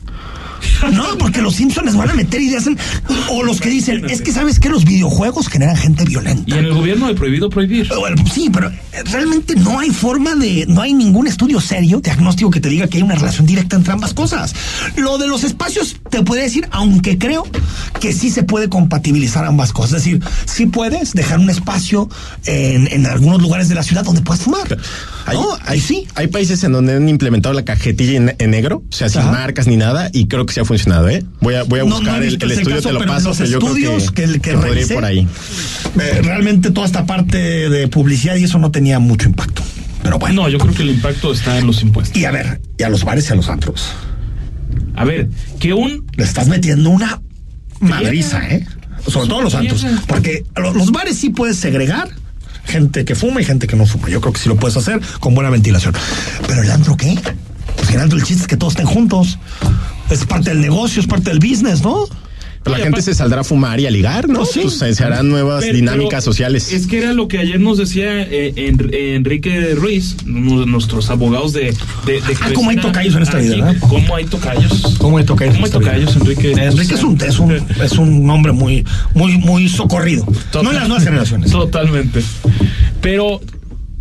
[0.92, 2.78] No, porque los Simpsons van a meter ideas en,
[3.30, 6.44] o los que dicen, es que sabes que los videojuegos generan gente violenta.
[6.46, 7.90] Y en el gobierno hay prohibido prohibir.
[8.34, 8.72] sí, pero
[9.12, 12.98] realmente no hay forma de, no hay ningún estudio serio, diagnóstico que te diga que
[12.98, 14.54] hay una relación directa entre ambas cosas.
[14.96, 17.46] Lo de los espacios te puede decir, aunque creo
[18.00, 20.00] que sí se puede compatibilizar ambas cosas.
[20.00, 22.10] Es decir, sí puedes dejar un espacio
[22.46, 24.78] en, algunos lugares de la ciudad donde puedes fumar.
[25.66, 26.08] ahí sí.
[26.16, 29.78] Hay países en donde han implementado la cajetilla en, negro, o sea, sin marcas ni
[29.78, 31.24] nada, y creo que se ha funcionado, ¿eh?
[31.42, 34.88] Voy a, voy a buscar el, estudio, te lo paso, los estudios que, que, que,
[34.94, 35.28] por ahí.
[36.00, 37.38] Eh, realmente toda esta parte
[37.70, 39.62] de publicidad y eso no tenía mucho impacto.
[40.04, 40.44] Pero bueno.
[40.44, 42.18] No, yo creo que el impacto está en los impuestos.
[42.18, 43.90] Y a ver, y a los bares y a los antros.
[44.96, 46.06] A ver, que un...
[46.16, 47.22] Le estás metiendo una
[47.80, 48.66] madriza, ¿eh?
[49.08, 49.86] Sobre todo los antros.
[50.08, 52.10] Porque los bares sí puedes segregar
[52.66, 54.10] gente que fuma y gente que no fuma.
[54.10, 55.94] Yo creo que sí lo puedes hacer con buena ventilación.
[56.48, 57.18] Pero el antro, ¿qué?
[57.76, 59.40] Pues el antro el chiste es que todos estén juntos.
[60.10, 62.06] Es parte del negocio, es parte del business, ¿no?
[62.66, 64.40] la gente se saldrá a fumar y a ligar, ¿no?
[64.40, 64.60] Pues sí.
[64.62, 66.72] Pues se harán nuevas Pero- dinámicas pero sociales.
[66.72, 71.10] Es que era lo que ayer nos decía eh, En- Enrique Ruiz, uno de nuestros
[71.10, 71.74] abogados de.
[72.06, 73.88] de, de Ah, cómo hay tocayos en esta vida, Aquí, ¿verdad?
[73.90, 74.96] ¿Cómo hay tocayos?
[75.00, 75.54] ¿Cómo hay tocayos?
[75.56, 76.52] ¿Cómo hay tocayos, Enrique?
[76.52, 80.28] Enrique es un, es un, es un hombre muy, muy, muy socorrido.
[80.54, 81.50] No en las nuevas generaciones.
[81.52, 82.22] Totalmente.
[83.02, 83.42] Pero.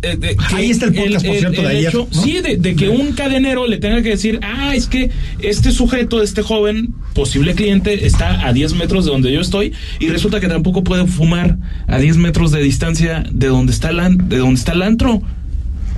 [0.01, 2.21] Eh, de- Ahí está el podcast, por cierto, de ayer, hecho- ¿no?
[2.23, 5.09] Sí, de, de que un cadenero le tenga que decir, ah, es que
[5.41, 10.07] este sujeto, este joven, posible cliente, está a 10 metros de donde yo estoy y
[10.07, 11.57] resulta que tampoco puede fumar
[11.87, 15.21] a 10 metros de distancia de donde está el, de donde está el antro.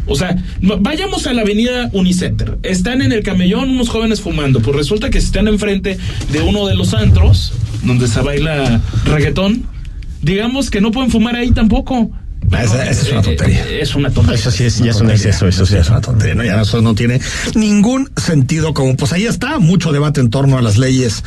[0.07, 2.57] O sea, vayamos a la avenida Unicenter.
[2.63, 4.59] Están en el camellón unos jóvenes fumando.
[4.59, 5.99] Pues resulta que si están enfrente
[6.33, 9.63] de uno de los antros, donde se baila reggaetón,
[10.23, 12.11] digamos que no pueden fumar ahí tampoco.
[12.53, 13.65] Ah, Esa, esa es una tontería.
[13.69, 14.39] Es una tontería.
[14.39, 15.25] Eso sí es, ya es un tontería.
[15.25, 15.75] exceso, eso sí.
[15.77, 16.43] es una tontería, ¿no?
[16.43, 17.19] Ya eso no tiene
[17.55, 21.23] ningún sentido como, pues ahí está, mucho debate en torno a las leyes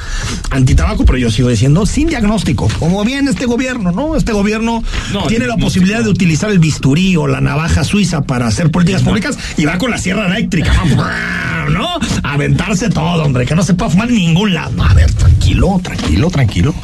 [0.51, 4.17] antitabaco, pero yo sigo diciendo, sin diagnóstico, como bien este gobierno, ¿no?
[4.17, 4.83] Este gobierno
[5.13, 9.03] No, tiene la posibilidad de utilizar el bisturí o la navaja suiza para hacer políticas
[9.03, 10.73] públicas y va con la sierra eléctrica,
[11.71, 11.89] ¿no?
[12.23, 14.83] A aventarse todo, hombre, que no se pueda fumar en ningún lado.
[14.83, 16.75] A ver, tranquilo, tranquilo, tranquilo.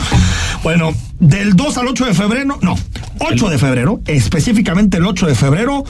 [0.62, 2.76] Bueno, del 2 al 8 de febrero, no,
[3.20, 5.85] 8 de febrero, específicamente el 8 de febrero,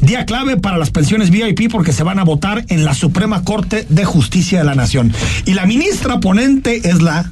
[0.00, 3.86] día clave para las pensiones VIP porque se van a votar en la Suprema Corte
[3.88, 5.12] de Justicia de la Nación.
[5.44, 7.30] Y la ministra ponente es la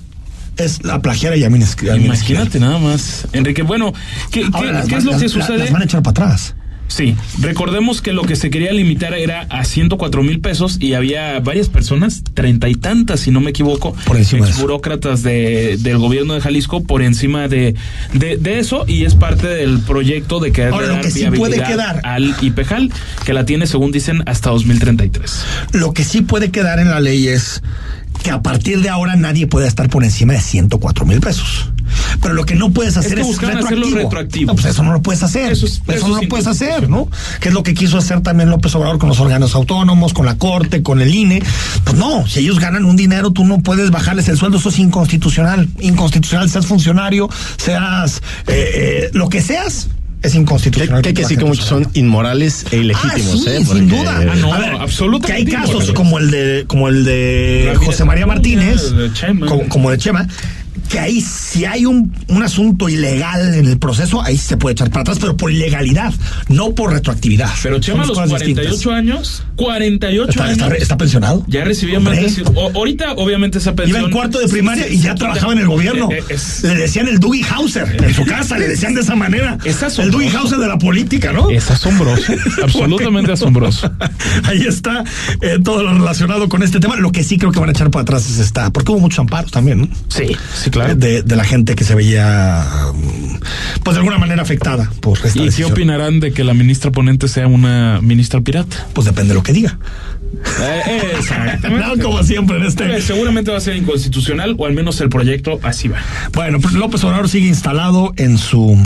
[0.56, 2.04] es la plagiara Yamina Esquivel.
[2.04, 3.26] Imagínate nada más.
[3.32, 3.92] Enrique, bueno,
[4.30, 5.58] ¿qué, qué- Ahora, las qué van- es lo que las- sucede?
[5.58, 6.54] Las van a echar para atrás.
[6.86, 11.40] Sí, recordemos que lo que se quería limitar era a 104 mil pesos y había
[11.40, 16.34] varias personas, treinta y tantas, si no me equivoco, Por encima burócratas de, del gobierno
[16.34, 17.74] de Jalisco por encima de,
[18.12, 21.56] de, de eso y es parte del proyecto de que Ahora, lo que sí puede
[21.62, 22.92] quedar- al IPEJAL,
[23.24, 25.44] que la tiene, según dicen, hasta 2033.
[25.72, 27.62] Lo que sí puede quedar en la ley es
[28.22, 31.70] que a partir de ahora nadie puede estar por encima de 104 mil pesos.
[32.20, 33.98] Pero lo que no puedes hacer que es, buscaban hacerlo retroactivo.
[34.10, 34.46] retroactivo.
[34.48, 35.52] No, pues eso no lo puedes hacer.
[35.52, 36.88] Eso es- no es lo puedes hacer.
[36.88, 37.08] ¿no?
[37.40, 40.36] Que es lo que quiso hacer también López Obrador con los órganos autónomos, con la
[40.36, 41.42] Corte, con el INE.
[41.84, 44.58] Pues no, si ellos ganan un dinero, tú no puedes bajarles el sueldo.
[44.58, 45.68] Eso es inconstitucional.
[45.80, 49.88] Inconstitucional, seas funcionario, seas eh, eh, lo que seas.
[50.22, 51.02] Es Que, inconstitucional.
[51.02, 53.64] que hay que decir que muchos son inmorales e ilegítimos, Ah, sí, ¿eh?
[53.66, 54.20] sin duda.
[54.32, 58.06] Ah, no, A ver, absolutamente Que hay casos como el de como el de José
[58.06, 58.94] María Martínez,
[59.46, 60.26] como, como de Chema,
[60.88, 64.90] que ahí si hay un, un asunto ilegal en el proceso, ahí se puede echar
[64.90, 66.12] para atrás, pero por ilegalidad,
[66.48, 67.50] no por retroactividad.
[67.62, 68.98] Pero Chema a los cosas 48 distintas.
[68.98, 70.58] años, 48 Está, años.
[70.58, 71.44] está- está pensionado.
[71.48, 73.98] Ya recibía más de o- ahorita, obviamente, esa pensión.
[73.98, 76.08] Iba en cuarto de primaria Sí, y ya sí, trabajaba en el gobierno.
[76.10, 79.14] Eh, eh, es- le decían el Dougie Hauser en su casa, le decían de esa
[79.14, 79.58] manera.
[79.64, 80.10] Es el.
[80.10, 81.50] Dougie Hauser de la política, ¿no?
[81.50, 82.32] Es asombroso,
[82.62, 83.90] absolutamente asombroso.
[84.44, 85.04] Ahí está
[85.40, 86.96] eh, todo lo relacionado con este tema.
[86.96, 89.18] Lo que sí creo que van a echar para atrás es esta, porque hubo muchos
[89.20, 89.88] amparos también, ¿no?
[90.08, 90.34] Sí,
[90.64, 90.94] sí, claro.
[90.94, 92.64] De, de la gente que se veía,
[93.82, 97.28] pues de alguna manera afectada por esta ¿Y qué opinarán de que la ministra ponente
[97.28, 98.86] sea una ministra pirata?
[98.92, 99.78] Pues depende de lo que diga.
[100.62, 101.70] Eh, exactamente.
[101.96, 102.96] No, como siempre en este.
[102.96, 105.98] Eh, Seguramente va a ser inconstitucional, o al menos el proyecto así va.
[106.32, 108.80] Bueno, pues López Obrador sigue instalado en su,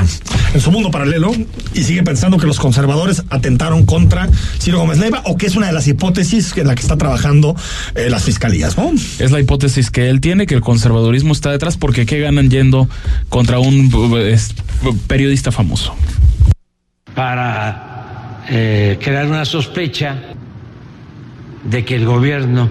[0.55, 1.33] en su mundo paralelo
[1.75, 4.29] y sigue pensando que los conservadores atentaron contra
[4.61, 7.55] Ciro Gómez Leiva o que es una de las hipótesis en la que está trabajando
[7.95, 8.93] eh, las fiscalías, ¿no?
[9.19, 12.89] Es la hipótesis que él tiene, que el conservadurismo está detrás, porque ¿qué ganan yendo
[13.29, 13.91] contra un
[14.29, 14.55] es-
[15.07, 15.95] periodista famoso?
[17.15, 20.17] para eh, crear una sospecha
[21.71, 22.69] de que el gobierno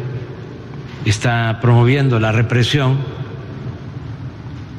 [1.06, 2.98] está promoviendo la represión,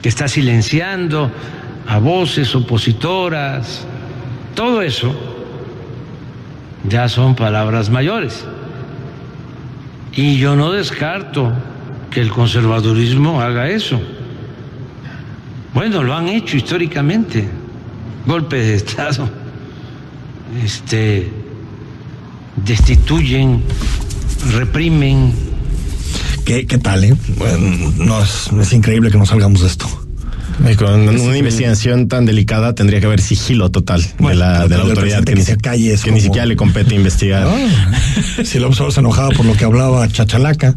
[0.02, 1.31] que está silenciando
[1.87, 3.87] a voces opositoras,
[4.54, 5.14] todo eso
[6.88, 8.44] ya son palabras mayores.
[10.12, 11.52] Y yo no descarto
[12.11, 14.00] que el conservadurismo haga eso.
[15.74, 17.48] Bueno, lo han hecho históricamente.
[18.26, 19.28] Golpe de Estado.
[20.64, 21.31] Este
[22.57, 23.62] destituyen,
[24.53, 25.33] reprimen.
[26.44, 27.14] ¿Qué, qué tal, eh?
[27.37, 29.87] Bueno, no, es, es increíble que no salgamos de esto.
[30.68, 34.83] Y Con una investigación tan delicada tendría que haber sigilo total de la, de la
[34.83, 37.46] autoridad que, ni, se calle que ni siquiera le compete investigar.
[37.46, 37.94] Ah,
[38.44, 40.74] si López Obrador se enojaba por lo que hablaba Chachalaca.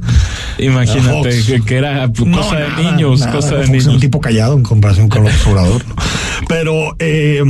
[0.59, 3.99] Imagínate que, que era cosa No, de nada, niños, nada, cosa de es un niños.
[4.01, 5.83] tipo callado en comparación con López Obrador.
[6.47, 7.41] Pero eh,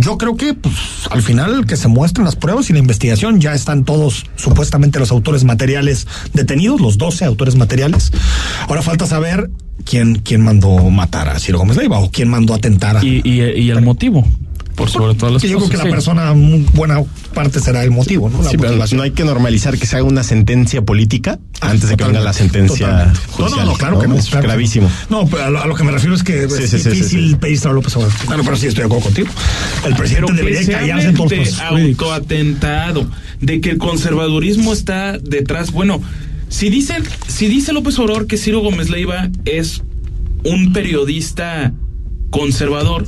[0.00, 0.74] yo creo que pues,
[1.10, 5.10] al final que se muestren las pruebas y la investigación ya están todos supuestamente los
[5.10, 8.12] autores materiales detenidos, los 12 autores materiales.
[8.68, 9.50] Ahora falta saber
[9.84, 13.04] quién, quién mandó matar a Ciro Gómez Leiva o quién mandó atentar a...
[13.04, 14.26] Y, y- y el motivo.
[14.74, 15.82] Por sobre todas las Que yo creo cosas.
[15.82, 16.32] que la persona,
[16.72, 17.02] buena
[17.34, 18.42] parte será el motivo, ¿no?
[18.42, 21.96] La Sí, pero no hay que normalizar que se haga una sentencia política antes de
[21.96, 23.50] que venga la sentencia judicial.
[23.50, 24.16] No, no, no, claro que no.
[24.16, 24.52] Es claro que no.
[24.52, 24.90] gravísimo.
[25.10, 27.28] No, pero a lo, a lo que me refiero es que Sí, es difícil sí,
[27.30, 27.34] sí.
[27.36, 28.14] pedirse a López Obrador.
[28.26, 29.28] Claro, pero sí estoy de acuerdo contigo.
[29.86, 33.06] El presidente Pero debería se callarse en todos los autoatentado,
[33.40, 35.72] de que el conservadurismo está detrás.
[35.72, 36.00] Bueno,
[36.48, 36.96] si dice,
[37.28, 39.82] si dice López Obrador que Ciro Gómez Leiva es
[40.44, 41.72] un periodista
[42.30, 43.06] conservador,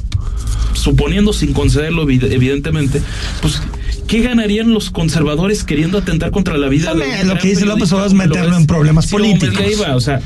[0.75, 3.01] suponiendo sin concederlo evi- evidentemente,
[3.41, 3.63] pues
[4.07, 6.93] ¿qué ganarían los conservadores queriendo atentar contra la vida?
[6.93, 9.59] Hombre, de un lo que dice López Obrador es meterlo en problemas políticos.
[9.59, 9.97] Leiva?
[9.97, 10.21] O sea,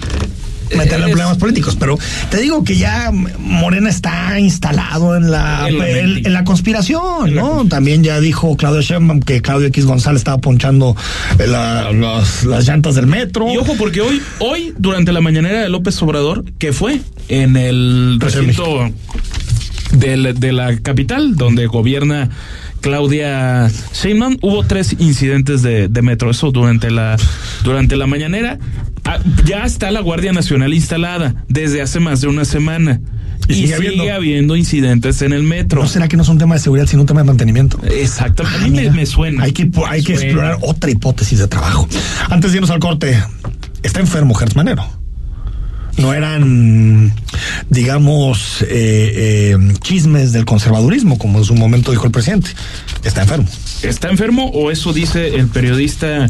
[0.76, 1.98] meterle en problemas políticos, pero
[2.30, 5.78] te digo que ya Morena está instalado en la En
[6.32, 7.64] la en, conspiración, ¿no?
[7.68, 10.94] También ya dijo Claudio Sheinbaum que Claudio X González estaba ponchando
[11.38, 13.50] la- los- las llantas del metro.
[13.50, 18.18] Y ojo, porque hoy, hoy, durante la mañanera de López Obrador, que fue en el
[18.20, 18.90] Pues recinto
[19.98, 22.28] del- de la capital, donde gobierna
[22.80, 26.30] Claudia Sheinbaum, hubo tres incidentes de, de metro.
[26.30, 27.16] Eso durante la,
[27.64, 28.58] durante la mañanera.
[29.04, 33.00] Ah, ya está la Guardia Nacional instalada desde hace más de una semana.
[33.48, 34.56] Y Y, sigue sigue, habiendo.
[34.56, 35.80] incidentes en el metro.
[35.82, 37.78] ¿No será que no es un tema de seguridad, sino un tema de mantenimiento?
[37.84, 38.58] Exactamente.
[38.58, 38.92] Ah, a mí me, mira.
[38.92, 39.44] me suena.
[39.44, 41.88] Hay que, hay que explorar otra hipótesis de trabajo.
[42.28, 43.18] Antes de irnos al corte,
[43.82, 44.84] está enfermo Gertz Manero.
[45.98, 47.12] No eran,
[47.70, 52.50] digamos, eh, eh, chismes del conservadurismo, como en su momento dijo el presidente.
[53.02, 53.48] Está enfermo.
[53.82, 56.28] ¿Está enfermo o eso dice el periodista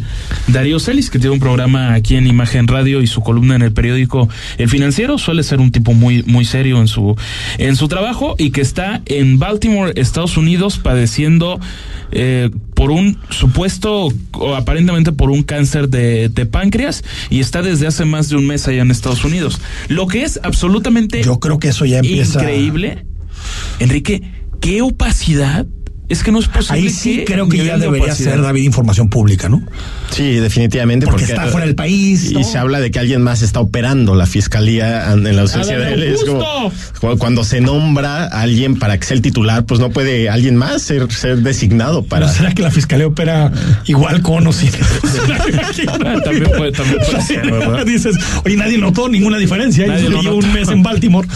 [0.48, 3.72] Darío Celis, que tiene un programa aquí en Imagen Radio y su columna en el
[3.72, 5.18] periódico El Financiero?
[5.18, 7.16] Suele ser un tipo muy, muy serio en su,
[7.58, 11.58] en su trabajo y que está en Baltimore, Estados Unidos, padeciendo
[12.10, 17.86] eh, por un supuesto o aparentemente por un cáncer de, de páncreas y está desde
[17.86, 19.57] hace más de un mes allá en Estados Unidos.
[19.88, 22.40] Lo que es absolutamente Yo creo que eso ya empieza.
[22.40, 23.04] increíble,
[23.78, 24.22] Enrique,
[24.60, 25.66] qué opacidad.
[26.08, 26.80] Es que no es posible.
[26.80, 28.32] Ahí sí creo que ya de debería opacidad.
[28.32, 29.62] ser, David, información pública, ¿no?
[30.10, 31.06] Sí, definitivamente.
[31.06, 32.44] Porque está fuera del país, Y ¿no?
[32.44, 36.02] se habla de que alguien más está operando la fiscalía en la ausencia de él.
[36.04, 36.72] Es como,
[37.18, 40.80] cuando se nombra a alguien para que sea el titular, pues no puede alguien más
[40.82, 42.24] ser, ser designado para.
[42.26, 43.52] ¿Pero será que la fiscalía opera
[43.84, 44.70] igual con o sin?
[46.24, 47.84] También puede- también puede ser, ¿verdad?
[47.84, 49.86] Dices, oye, nadie notó ninguna diferencia.
[49.86, 51.28] Nadie Yo un mes en Baltimore.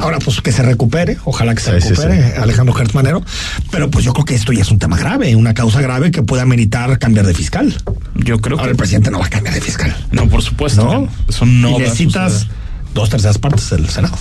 [0.00, 1.18] Ahora, pues que se recupere.
[1.24, 3.22] Ojalá que se Sí, sí, recupere Alejandro Gertz Manero.
[3.70, 6.22] Pero pues yo creo que esto ya es un tema grave, una causa grave que
[6.22, 7.74] pueda meritar cambiar de fiscal.
[8.14, 9.94] Yo creo Ahora que el presidente no va a cambiar de fiscal.
[10.10, 10.84] no, por supuesto.
[10.84, 11.08] ¿No?
[11.28, 12.46] Eso no y a necesitas
[12.94, 14.16] dos terceras partes del Senado.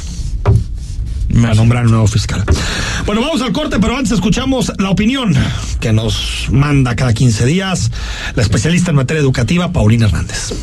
[1.30, 1.58] Imagínate.
[1.58, 2.44] nombrar un nuevo fiscal.
[3.06, 5.34] Bueno, vamos al corte, pero antes escuchamos la opinión
[5.80, 7.92] que nos manda cada 15 días
[8.36, 10.54] la especialista en materia educativa, Paulina Hernández.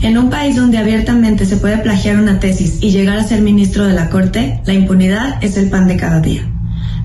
[0.00, 3.84] En un país donde abiertamente se puede plagiar una tesis y llegar a ser ministro
[3.86, 6.48] de la Corte, la impunidad es el pan de cada día.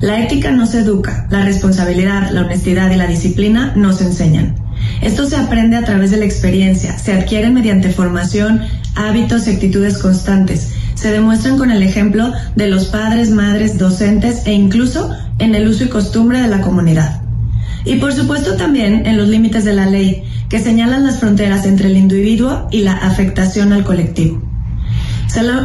[0.02, 4.56] La ética no se educa, la responsabilidad, la honestidad y la disciplina no se enseñan.
[5.02, 8.62] Esto se aprende a través de la experiencia, se adquiere mediante formación,
[8.96, 14.54] hábitos y actitudes constantes, se demuestran con el ejemplo de los padres, madres, docentes e
[14.54, 17.22] incluso en el uso y costumbre de la comunidad.
[17.86, 21.90] Y por supuesto también en los límites de la ley, que señalan las fronteras entre
[21.90, 24.42] el individuo y la afectación al colectivo.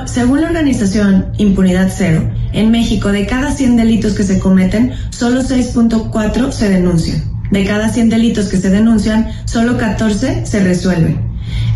[0.06, 5.42] Según la organización Impunidad Cero, en México de cada 100 delitos que se cometen, solo
[5.42, 7.22] 6.4 se denuncian.
[7.50, 11.20] De cada 100 delitos que se denuncian, solo 14 se resuelven.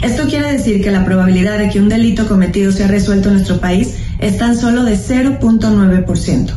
[0.02, 3.60] Esto quiere decir que la probabilidad de que un delito cometido sea resuelto en nuestro
[3.60, 6.50] país es tan solo de 0.9%.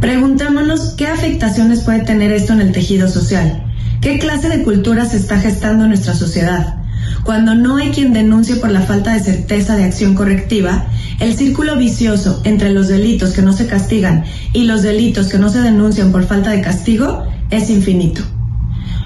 [0.00, 3.64] Preguntémonos qué afectaciones puede tener esto en el tejido social.
[4.00, 6.77] ¿Qué clase de cultura se está gestando en nuestra sociedad?
[7.24, 10.86] Cuando no hay quien denuncie por la falta de certeza de acción correctiva,
[11.20, 15.48] el círculo vicioso entre los delitos que no se castigan y los delitos que no
[15.48, 18.22] se denuncian por falta de castigo es infinito.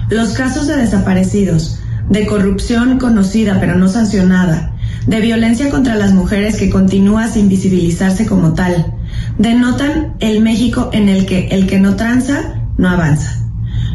[0.09, 1.79] Los casos de desaparecidos,
[2.09, 4.75] de corrupción conocida pero no sancionada,
[5.07, 8.93] de violencia contra las mujeres que continúa sin visibilizarse como tal,
[9.37, 13.39] denotan el México en el que el que no tranza no avanza.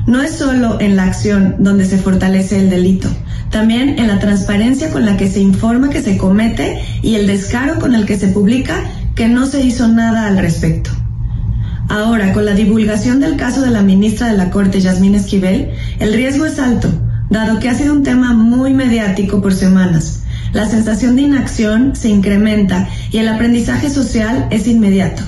[0.07, 3.09] No es solo en la acción donde se fortalece el delito,
[3.51, 7.79] también en la transparencia con la que se informa que se comete y el descaro
[7.79, 8.83] con el que se publica
[9.15, 10.91] que no se hizo nada al respecto.
[11.89, 16.13] Ahora, con la divulgación del caso de la ministra de la Corte, Yasmín Esquivel, el
[16.13, 16.89] riesgo es alto,
[17.31, 20.23] dado que ha sido un tema muy mediático por semanas.
[20.53, 25.23] La sensación de inacción se incrementa y el aprendizaje social es inmediato.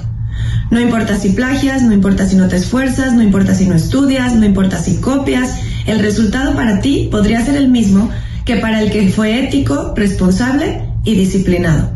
[0.70, 4.34] No importa si plagias, no importa si no te esfuerzas, no importa si no estudias,
[4.34, 5.50] no importa si copias,
[5.86, 8.10] el resultado para ti podría ser el mismo
[8.44, 11.92] que para el que fue ético, responsable y disciplinado.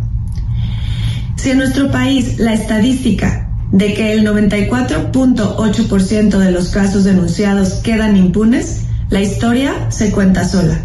[1.36, 8.16] Si en nuestro país la estadística de que el 94.8% de los casos denunciados quedan
[8.16, 10.80] impunes, la historia se cuenta sola.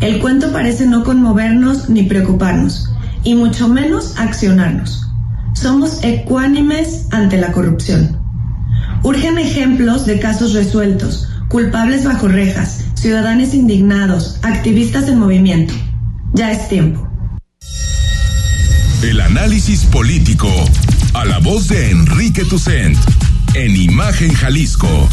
[0.00, 2.90] El cuento parece no conmovernos ni preocuparnos,
[3.22, 5.08] y mucho menos accionarnos.
[5.54, 8.18] Somos ecuánimes ante la corrupción.
[9.02, 15.72] Urgen ejemplos de casos resueltos, culpables bajo rejas, ciudadanos indignados, activistas en movimiento.
[16.32, 17.08] Ya es tiempo.
[19.04, 20.48] El análisis político
[21.12, 22.98] a la voz de Enrique Tucent
[23.54, 25.08] en Imagen Jalisco.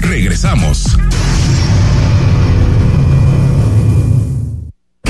[0.00, 0.96] Regresamos.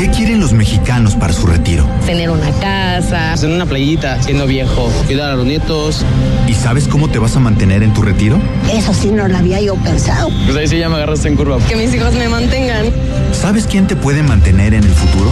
[0.03, 1.89] ¿Qué quieren los mexicanos para su retiro?
[2.05, 3.35] Tener una casa.
[3.41, 6.05] En una playita, siendo viejo, cuidar a los nietos.
[6.49, 8.37] ¿Y sabes cómo te vas a mantener en tu retiro?
[8.75, 10.29] Eso sí no lo había yo pensado.
[10.45, 11.59] Pues ahí sí ya me agarraste en curva.
[11.69, 12.87] Que mis hijos me mantengan.
[13.31, 15.31] ¿Sabes quién te puede mantener en el futuro?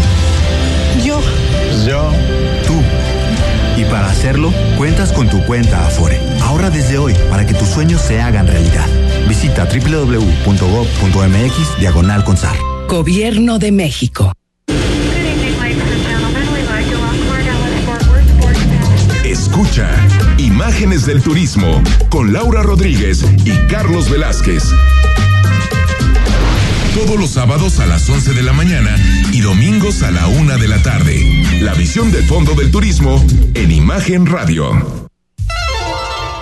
[1.04, 1.20] Yo.
[1.68, 2.12] Pues yo.
[2.64, 2.80] Tú.
[3.76, 6.20] Y para hacerlo, cuentas con tu cuenta Afore.
[6.42, 8.86] Ahorra desde hoy para que tus sueños se hagan realidad.
[9.28, 10.20] Visita www.gov.mx
[11.80, 12.24] diagonal.
[12.86, 14.32] Gobierno de México.
[19.50, 19.90] Escucha
[20.38, 24.62] Imágenes del Turismo con Laura Rodríguez y Carlos Velázquez.
[26.94, 28.96] Todos los sábados a las 11 de la mañana
[29.32, 31.44] y domingos a la una de la tarde.
[31.62, 33.24] La visión de fondo del turismo
[33.54, 35.08] en Imagen Radio.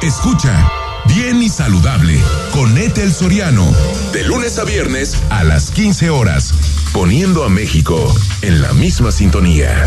[0.03, 0.71] Escucha
[1.07, 2.21] Bien y Saludable
[2.53, 3.73] con Etel Soriano.
[4.13, 6.53] De lunes a viernes a las 15 horas.
[6.93, 9.87] Poniendo a México en la misma sintonía.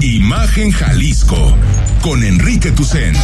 [0.00, 1.56] Imagen Jalisco
[2.02, 3.14] con Enrique Tucen.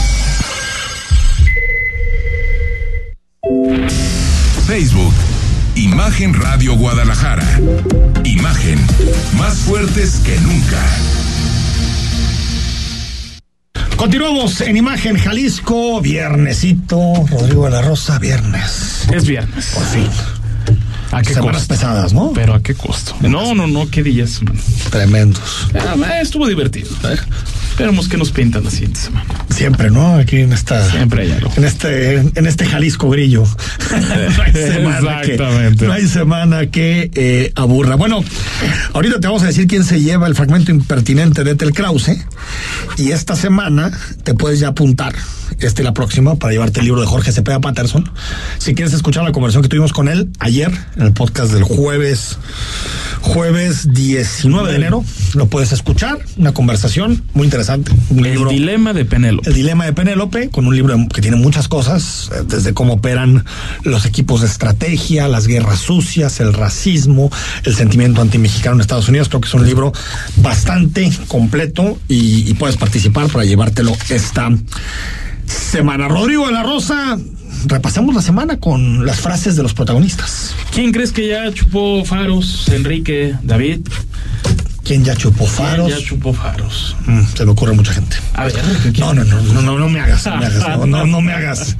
[4.67, 5.15] Facebook,
[5.77, 7.47] Imagen Radio Guadalajara.
[8.25, 8.85] Imagen,
[9.39, 10.83] más fuertes que nunca.
[13.95, 19.07] Continuamos en Imagen Jalisco, viernesito, Rodrigo de la Rosa, viernes.
[19.13, 19.71] Es viernes.
[19.75, 20.11] Por fin.
[21.15, 21.75] ¿A qué Semanas costo?
[21.75, 22.33] pesadas, ¿no?
[22.35, 23.15] Pero ¿a qué costo?
[23.21, 24.57] No, no, no, qué días, man.
[24.91, 25.69] Tremendos.
[25.75, 26.89] Ah, eh, estuvo divertido.
[27.71, 29.27] Esperemos que nos pintan la siguiente semana.
[29.51, 30.17] Siempre, ¿no?
[30.17, 30.91] Aquí en esta.
[30.91, 31.53] Siempre hay algo.
[31.57, 33.45] En este, en este Jalisco grillo.
[33.91, 35.87] no hay semana que, Exactamente.
[35.87, 37.97] no hay semana que eh, aburra.
[37.97, 38.23] Bueno,
[38.93, 42.25] ahorita te vamos a decir quién se lleva el fragmento impertinente de Tel Krause.
[42.97, 43.91] Y esta semana
[44.23, 45.15] te puedes ya apuntar,
[45.61, 48.11] este y la próxima, para llevarte el libro de Jorge Cepeda Patterson.
[48.59, 52.39] Si quieres escuchar la conversación que tuvimos con él ayer, en el podcast del jueves,
[53.21, 56.19] jueves 19 de enero, lo puedes escuchar.
[56.37, 57.93] Una conversación muy interesante.
[58.11, 58.51] Un El libro.
[58.51, 59.49] dilema de Penélope.
[59.49, 63.45] El dilema de Penélope, con un libro que tiene muchas cosas, eh, desde cómo operan
[63.83, 67.31] los equipos de estrategia, las guerras sucias, el racismo,
[67.65, 69.29] el sentimiento antimexicano en Estados Unidos.
[69.29, 69.93] Creo que es un libro
[70.37, 74.51] bastante completo y, y puedes participar para llevártelo esta
[75.47, 76.09] semana.
[76.09, 77.19] Rodrigo de la Rosa,
[77.67, 80.55] repasamos la semana con las frases de los protagonistas.
[80.73, 82.69] ¿Quién crees que ya chupó faros?
[82.69, 83.87] Enrique, David.
[84.85, 85.87] ¿Quién ya chupó faros?
[85.87, 86.95] ¿Quién ya chupó faros?
[87.07, 88.17] Mm, se me ocurre mucha gente.
[88.35, 88.55] A ver,
[88.99, 91.33] No, no, no, no, no, no me hagas, no me hagas, no, no, no me
[91.33, 91.75] hagas.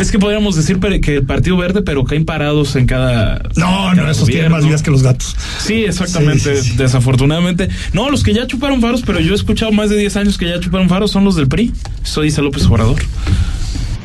[0.00, 3.42] es que podríamos decir que el Partido Verde, pero caen parados en cada.
[3.54, 5.36] No, en no, cada esos tienen más vidas que los gatos.
[5.58, 6.76] Sí, exactamente, Sí, sí, sí.
[6.76, 7.68] desafortunadamente.
[7.92, 10.48] No, los que ya chuparon faros, pero yo he escuchado más de 10 años que
[10.48, 11.72] ya chuparon faros son los del PRI.
[12.04, 12.96] Eso dice López Obrador.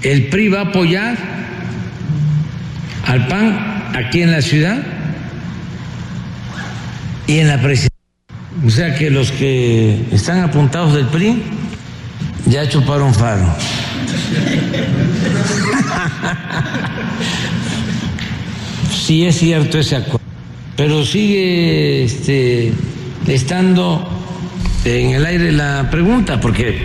[0.04, 1.18] El PRI va a apoyar
[3.08, 4.78] al PAN aquí en la ciudad
[7.28, 7.90] y en la presidencia.
[8.66, 11.44] O sea que los que están apuntados del PRI
[12.48, 13.46] ya chuparon faro.
[19.08, 20.20] Sí es cierto ese acuerdo,
[20.76, 22.74] pero sigue este,
[23.26, 24.06] estando
[24.84, 26.78] en el aire la pregunta, porque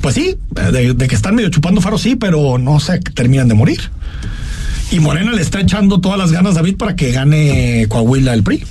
[0.00, 3.80] Pues sí, de, que están medio chupando faro, sí, pero no se terminan de morir.
[4.90, 8.64] Y Morena le está echando todas las ganas, David, para que gane Coahuila el PRI.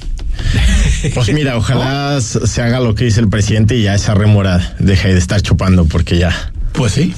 [1.16, 5.10] Pues mira, ojalá se haga lo que dice el presidente y ya esa remora deje
[5.14, 6.52] de estar chupando, porque ya.
[6.74, 7.14] Pues sí.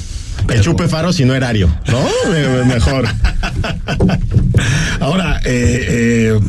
[0.47, 1.99] Que chupe faro si no erario, ¿no?
[2.31, 3.05] Me- Mejor.
[4.99, 6.39] Ahora, eh, eh,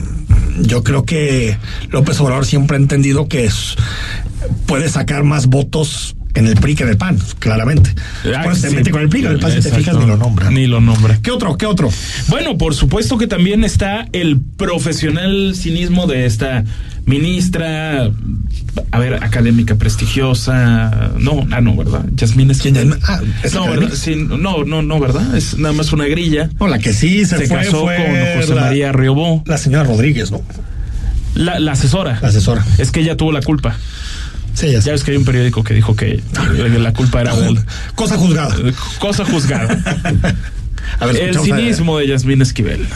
[0.60, 1.56] yo creo que
[1.90, 3.74] López Obrador siempre ha entendido que es-
[4.66, 7.94] puede sacar más votos en el PRI que en el PAN, claramente.
[8.22, 8.76] Por eso se sí.
[8.76, 10.50] mete con el PRI, con el PAN, si te fijas, ni lo nombra.
[10.50, 11.18] Ni lo nombra.
[11.22, 11.56] ¿Qué otro?
[11.56, 11.90] ¿Qué otro?
[12.28, 16.64] Bueno, por supuesto que también está el profesional cinismo de esta
[17.06, 18.10] ministra,
[18.90, 21.12] a ver, académica prestigiosa.
[21.18, 22.04] No, ah, no, ¿verdad?
[22.14, 22.60] Yasmín es.
[23.04, 23.70] Ah, ¿es no, académica?
[23.70, 23.96] ¿verdad?
[23.96, 25.36] Sí, no, no, no, ¿verdad?
[25.36, 26.50] Es nada más una grilla.
[26.58, 29.42] No, la que sí se, fue casó fue con José la- María Riobó.
[29.46, 30.42] La señora Rodríguez, ¿no?
[31.34, 32.18] La, la asesora.
[32.22, 32.64] La asesora.
[32.78, 33.76] Es que ella tuvo la culpa.
[34.54, 36.22] Sí, ya, Ya ves que hay un periódico que dijo que
[36.78, 37.32] la culpa era.
[37.94, 38.56] Cosa juzgada.
[38.98, 39.78] Cosa juzgada.
[41.00, 42.86] A ver, el a- cinismo de Yasmín Esquivel.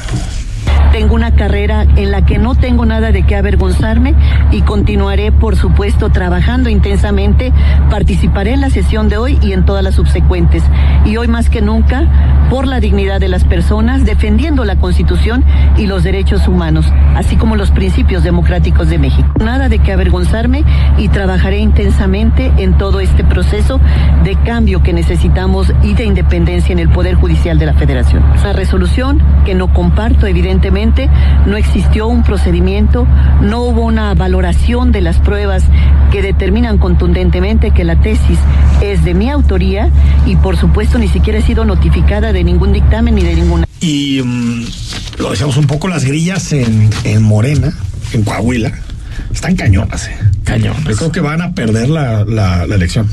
[0.93, 4.15] Tengo una carrera en la que no tengo nada de qué avergonzarme
[4.51, 7.53] y continuaré, por supuesto, trabajando intensamente.
[7.91, 10.63] Participaré en la sesión de hoy y en todas las subsecuentes.
[11.05, 12.05] Y hoy más que nunca,
[12.51, 15.45] por la dignidad de las personas, defendiendo la Constitución
[15.77, 19.29] y los derechos humanos, así como los principios democráticos de México.
[19.39, 20.65] Nada de qué avergonzarme
[20.97, 23.81] y trabajaré intensamente en todo este proceso
[24.25, 28.25] de cambio que necesitamos y de independencia en el Poder Judicial de la Federación.
[28.41, 33.07] Una resolución que no comparto, evidentemente, no existió un procedimiento,
[33.41, 35.63] no hubo una valoración de las pruebas
[36.11, 38.39] que determinan contundentemente que la tesis
[38.83, 39.91] es de mi autoría
[40.27, 43.67] y, por supuesto, ni siquiera he sido notificada de ningún dictamen ni de ninguna.
[43.81, 44.65] Y mm,
[45.19, 47.73] lo decíamos un poco, las grillas en, en Morena,
[48.13, 48.73] en Coahuila,
[49.33, 50.09] están cañonas.
[50.09, 50.17] Eh.
[50.45, 50.85] Cañonas.
[50.85, 53.09] Yo creo que van a perder la, la, la elección.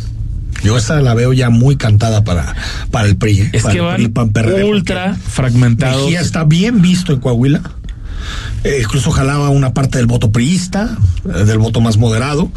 [0.65, 2.55] Yo esta la veo ya muy cantada para,
[2.89, 3.49] para el PRI.
[3.53, 6.05] Es para que el van PRI, PAN, PRD, ultra fragmentados.
[6.05, 7.61] Mejía está bien visto en Coahuila.
[8.63, 12.51] Eh, incluso jalaba una parte del voto priista, eh, del voto más moderado.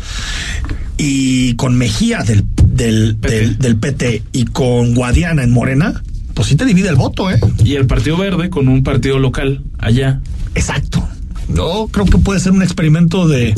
[0.97, 6.03] Y con Mejía del, del, del, del PT y con Guadiana en Morena,
[6.33, 7.39] pues sí te divide el voto, ¿eh?
[7.63, 10.21] Y el Partido Verde con un partido local allá.
[10.55, 11.07] Exacto.
[11.55, 13.55] Yo creo que puede ser un experimento de,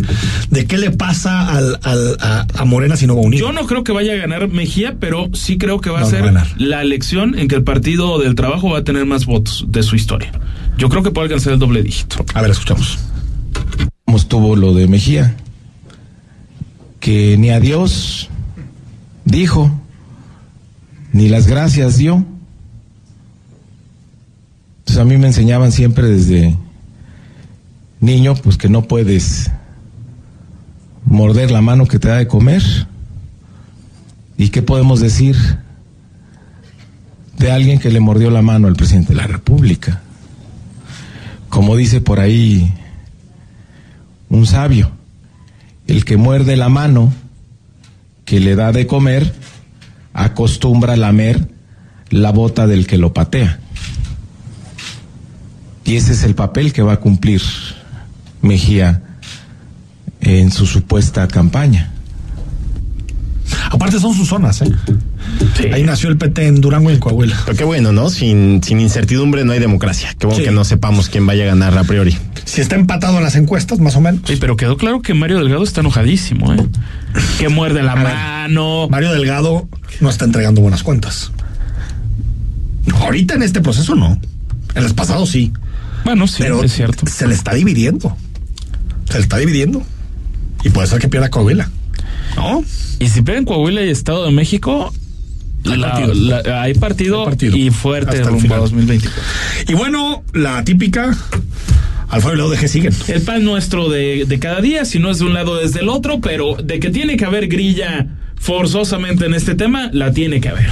[0.50, 3.46] de qué le pasa al, al- a, a Morena si no va unido.
[3.46, 6.08] Yo no creo que vaya a ganar Mejía, pero sí creo que va No, a
[6.08, 9.06] no ser va a la elección en que el Partido del Trabajo va a tener
[9.06, 10.30] más votos de su historia.
[10.78, 12.24] Yo creo que puede alcanzar el doble dígito.
[12.34, 12.98] A ver, escuchamos.
[14.04, 15.36] Como estuvo lo de Mejía,
[17.00, 18.28] que ni a Dios
[19.24, 19.70] dijo,
[21.12, 22.24] ni las gracias dio.
[24.80, 26.56] Entonces a mí me enseñaban siempre desde
[28.00, 29.50] niño, pues que no puedes
[31.04, 32.62] morder la mano que te da de comer.
[34.36, 35.36] ¿Y qué podemos decir
[37.36, 40.00] de alguien que le mordió la mano al presidente de la República?
[41.48, 42.72] Como dice por ahí
[44.28, 44.90] un sabio,
[45.86, 47.12] el que muerde la mano
[48.24, 49.34] que le da de comer,
[50.12, 51.50] acostumbra a lamer
[52.10, 53.58] la bota del que lo patea.
[55.84, 57.42] Y ese es el papel que va a cumplir
[58.42, 59.02] Mejía
[60.20, 61.92] en su supuesta campaña.
[63.70, 64.72] Aparte son sus zonas, ¿eh?
[65.72, 67.36] Ahí nació el PT en Durango y en Coahuila.
[67.44, 68.08] Pero qué bueno, ¿no?
[68.10, 70.14] Sin, sin incertidumbre no hay democracia.
[70.18, 70.44] Qué bueno Sí.
[70.44, 72.16] que no sepamos quién vaya a ganar a priori.
[72.44, 74.22] Si está empatado en las encuestas, más o menos.
[74.26, 76.66] Sí, pero quedó claro que Mario Delgado está enojadísimo, ¿eh?
[77.38, 78.88] Que muerde la A ver, mano.
[78.88, 79.68] Mario Delgado
[80.00, 81.30] no está entregando buenas cuentas.
[83.00, 84.20] Ahorita en este proceso no.
[84.74, 85.52] En los pasados sí.
[86.04, 87.04] Bueno, sí, Pero es cierto.
[87.06, 88.16] se le está dividiendo.
[89.10, 89.82] Se le está dividiendo.
[90.64, 91.68] Y puede ser que pierda Coahuila.
[92.36, 92.64] ¿No?
[92.98, 94.92] Y si pierden Coahuila y Estado de México,
[95.66, 96.14] Hay la- partido.
[96.14, 97.56] la- hay partido, Hay partido.
[97.56, 98.58] y fuerte Hasta el rumbo final.
[98.58, 99.22] a 2024.
[99.68, 101.16] Y bueno, la típica.
[102.08, 102.92] Alfaro y la ODG siguen.
[103.08, 105.88] El pan nuestro de, de cada día, si no es de un lado es del
[105.88, 108.06] otro, pero de que tiene que haber grilla
[108.36, 110.68] forzosamente en este tema, la tiene que haber.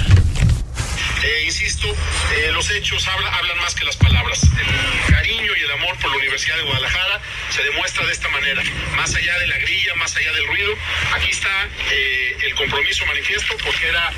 [1.28, 4.40] Eh, insisto, eh, los hechos habla- hablan más que las palabras.
[4.44, 7.20] El cariño y el amor por la Universidad de Guadalajara
[7.54, 8.62] se demuestra de esta manera.
[8.96, 10.72] Más allá de la grilla, más allá del ruido,
[11.14, 11.50] aquí está
[11.92, 14.10] eh, el compromiso manifiesto porque era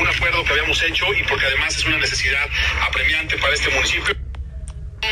[0.00, 2.44] un acuerdo que habíamos hecho y porque además es una necesidad
[2.88, 4.16] apremiante para este municipio.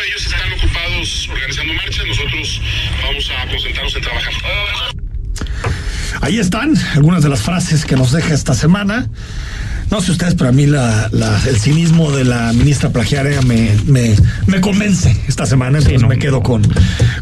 [0.04, 2.60] Ellos están ocupados organizando marchas, nosotros
[3.02, 4.32] vamos a concentrarnos en trabajar.
[6.22, 9.08] Ahí están algunas de las frases que nos deja esta semana.
[9.90, 13.70] No sé ustedes, pero a mí la, la- el cinismo de la ministra plagiaria me,
[13.86, 14.14] me,
[14.46, 15.78] me convence esta semana.
[15.78, 16.62] Entonces me quedo con,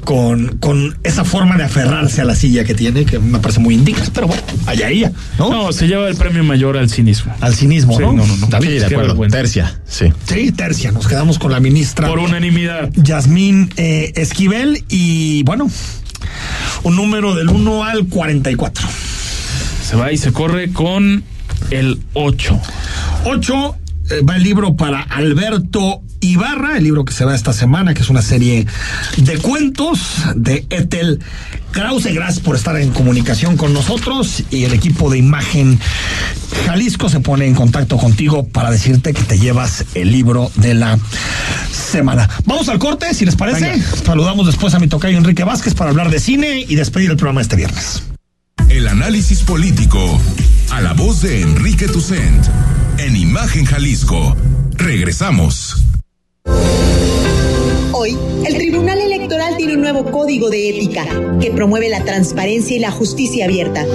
[0.05, 3.75] con, con esa forma de aferrarse a la silla que tiene, que me parece muy
[3.75, 4.05] indigna.
[4.15, 5.51] Pero bueno, allá ella, ¿no?
[5.51, 7.35] No, se lleva el premio mayor al cinismo.
[7.41, 8.13] Al cinismo, Sí, ¿no?
[8.15, 8.47] no, no, no.
[8.47, 9.15] David, Sí, de acuerdo.
[9.29, 10.07] Tercia, sí.
[10.27, 10.91] Sí, tercia.
[10.91, 12.09] Nos quedamos con la ministra.
[12.09, 12.91] Por unanimidad.
[12.95, 15.71] Yasmín eh, Esquivel y bueno,
[16.83, 18.89] un número del 1 al 44.
[19.87, 21.23] Se va y se corre con
[21.71, 22.61] el 8.
[23.25, 23.77] 8
[24.11, 28.03] eh, va el libro para Alberto Ibarra, el libro que se va esta semana, que
[28.03, 28.67] es una serie
[29.17, 31.21] de cuentos de Ethel
[31.73, 32.13] Krause.
[32.13, 35.79] Gracias por estar en comunicación con nosotros y el equipo de Imagen
[36.67, 40.99] Jalisco se pone en contacto contigo para decirte que te llevas el libro de la
[41.73, 42.29] semana.
[42.47, 43.83] Vamos al corte, si les parece.
[44.05, 47.41] Saludamos después a mi tocayo Enrique Vázquez para hablar de cine y despedir el programa
[47.41, 48.03] este viernes.
[48.69, 50.21] El análisis político
[50.75, 52.45] a la voz de Enrique Tucent
[52.99, 54.37] en Imagen Jalisco.
[54.73, 55.77] Regresamos.
[57.93, 61.07] Hoy, el Tribunal Electoral tiene un nuevo código de ética
[61.41, 63.87] que promueve la transparencia y la justicia abierta.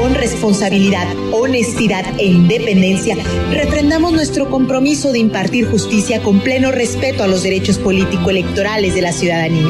[0.00, 3.16] Con responsabilidad, honestidad e independencia,
[3.50, 9.12] refrendamos nuestro compromiso de impartir justicia con pleno respeto a los derechos político-electorales de la
[9.12, 9.66] ciudadanía.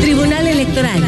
[0.00, 1.07] Tribunal Electoral.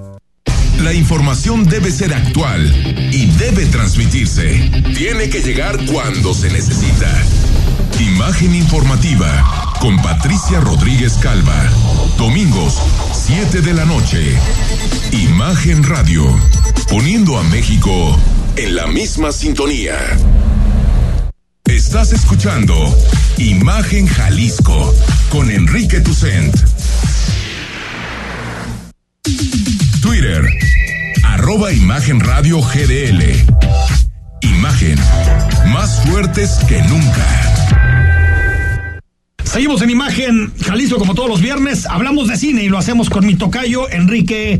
[0.81, 2.65] La información debe ser actual
[3.13, 4.71] y debe transmitirse.
[4.95, 7.07] Tiene que llegar cuando se necesita.
[7.99, 11.69] Imagen informativa con Patricia Rodríguez Calva.
[12.17, 12.79] Domingos,
[13.13, 14.35] 7 de la noche.
[15.11, 16.25] Imagen Radio.
[16.89, 18.17] Poniendo a México
[18.55, 19.97] en la misma sintonía.
[21.65, 22.75] Estás escuchando
[23.37, 24.95] Imagen Jalisco
[25.29, 26.55] con Enrique Tucent.
[30.01, 30.43] Twitter,
[31.23, 33.21] arroba Imagen Radio GDL.
[34.41, 34.97] Imagen,
[35.71, 37.27] más fuertes que nunca.
[39.43, 41.85] Seguimos en imagen Jalisco como todos los viernes.
[41.85, 44.59] Hablamos de cine y lo hacemos con mi tocayo Enrique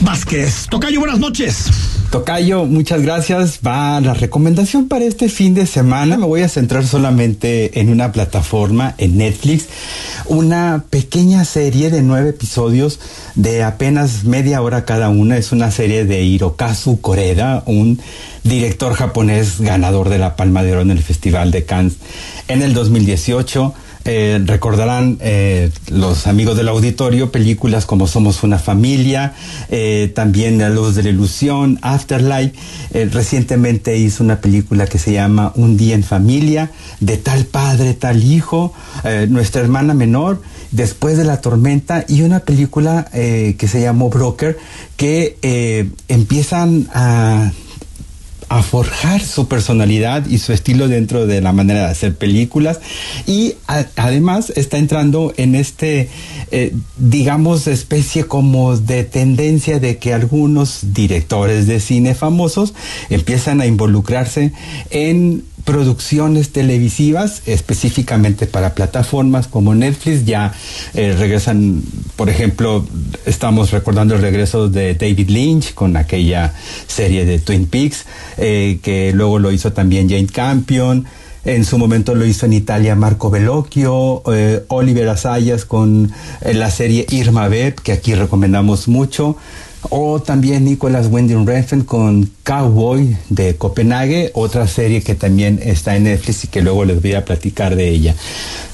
[0.00, 0.66] Vázquez.
[0.70, 1.66] Tocayo, buenas noches.
[2.10, 3.60] Tocayo, muchas gracias.
[3.66, 6.16] Va la recomendación para este fin de semana.
[6.16, 9.66] Me voy a centrar solamente en una plataforma, en Netflix.
[10.28, 13.00] Una pequeña serie de nueve episodios
[13.34, 15.38] de apenas media hora cada una.
[15.38, 17.98] Es una serie de Hirokazu Koreda, un
[18.44, 21.94] director japonés ganador de la Palma de Oro en el Festival de Cannes
[22.46, 23.72] en el 2018.
[24.10, 29.34] Eh, recordarán eh, los amigos del auditorio películas como Somos una familia,
[29.68, 32.54] eh, también La luz de la ilusión, Afterlife.
[33.10, 38.24] Recientemente hizo una película que se llama Un día en familia, de tal padre, tal
[38.24, 38.72] hijo,
[39.28, 40.40] nuestra hermana menor,
[40.70, 44.56] después de la tormenta y una película que se llamó Broker
[44.96, 47.52] que empiezan a
[48.48, 52.80] a forjar su personalidad y su estilo dentro de la manera de hacer películas.
[53.26, 53.54] Y
[53.96, 56.08] además está entrando en este
[56.50, 62.74] eh, digamos especie como de tendencia de que algunos directores de cine famosos
[63.10, 64.52] empiezan a involucrarse
[64.90, 70.52] en producciones televisivas específicamente para plataformas como Netflix ya
[70.94, 71.82] eh, regresan
[72.16, 72.86] por ejemplo
[73.26, 76.54] estamos recordando el regreso de David Lynch con aquella
[76.86, 78.06] serie de Twin Peaks
[78.38, 81.06] eh, que luego lo hizo también Jane Campion
[81.44, 87.06] en su momento lo hizo en Italia Marco Bellocchio, eh, Oliver Asayas con la serie
[87.08, 89.36] Irma Beb, que aquí recomendamos mucho,
[89.90, 96.04] o también Nicolas Winding Refn con Cowboy de Copenhague, otra serie que también está en
[96.04, 98.14] Netflix y que luego les voy a platicar de ella.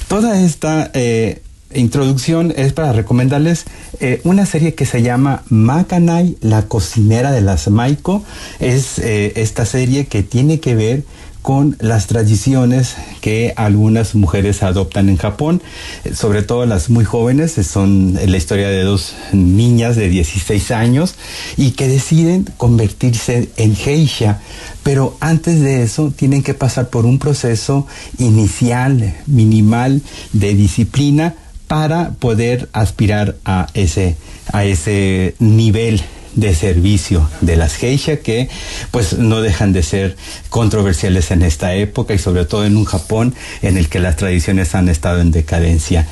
[0.08, 1.42] Toda esta eh,
[1.74, 3.64] introducción es para recomendarles
[4.00, 8.22] eh, una serie que se llama Makanai, la cocinera de las Maiko.
[8.60, 11.04] Es eh, esta serie que tiene que ver
[11.44, 15.60] con las tradiciones que algunas mujeres adoptan en Japón,
[16.04, 20.70] eh, sobre todo las muy jóvenes, eh, son la historia de dos niñas de 16
[20.70, 21.16] años
[21.58, 24.40] y que deciden convertirse en geisha,
[24.82, 27.86] pero antes de eso tienen que pasar por un proceso
[28.16, 30.00] inicial, minimal,
[30.32, 31.34] de disciplina
[31.66, 34.16] para poder aspirar a ese,
[34.50, 36.00] a ese nivel
[36.34, 38.48] de servicio de las geisha que
[38.90, 40.16] pues no dejan de ser
[40.50, 44.74] controversiales en esta época y sobre todo en un Japón en el que las tradiciones
[44.74, 46.06] han estado en decadencia.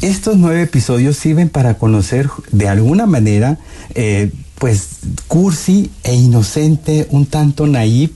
[0.00, 3.58] Estos nueve episodios sirven para conocer de alguna manera
[3.94, 4.98] eh, pues
[5.28, 8.10] cursi e inocente, un tanto naïf,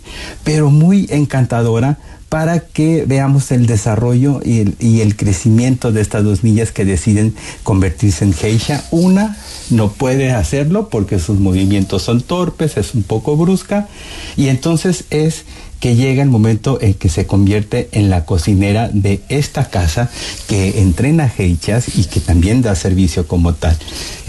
[0.45, 1.99] pero muy encantadora
[2.33, 8.25] para que veamos el desarrollo y el, crecimiento de estas dos niñas que deciden convertirse
[8.25, 8.83] en geisha.
[8.91, 9.37] Una
[9.69, 13.87] no puede hacerlo porque sus movimientos son torpes, es un poco brusca,
[14.35, 15.45] y entonces es
[15.83, 20.09] que llega el momento en que se convierte en la cocinera de esta casa
[20.47, 23.77] que entrena geichas y que también da servicio como tal.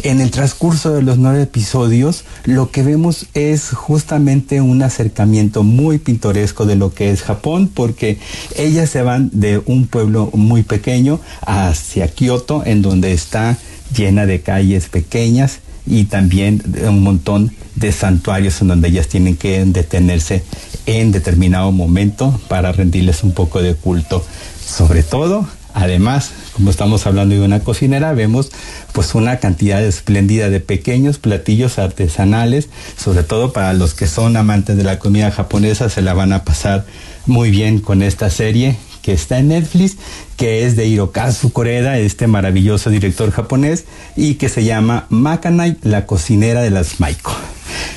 [0.01, 5.99] En el transcurso de los nueve episodios, lo que vemos es justamente un acercamiento muy
[5.99, 8.17] pintoresco de lo que es Japón, porque
[8.57, 13.59] ellas se van de un pueblo muy pequeño hacia Kioto, en donde está
[13.95, 19.63] llena de calles pequeñas y también un montón de santuarios en donde ellas tienen que
[19.65, 20.43] detenerse
[20.85, 24.23] en determinado momento para rendirles un poco de culto.
[24.65, 28.51] Sobre todo, además, como estamos hablando de una cocinera, vemos
[28.91, 34.77] pues una cantidad espléndida de pequeños platillos artesanales, sobre todo para los que son amantes
[34.77, 36.85] de la comida japonesa, se la van a pasar
[37.25, 39.97] muy bien con esta serie que está en Netflix,
[40.37, 43.83] que es de Hirokazu Koreda, este maravilloso director japonés,
[44.15, 47.35] y que se llama Makanai, la cocinera de las Maiko.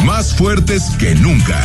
[0.04, 1.58] más fuertes que nunca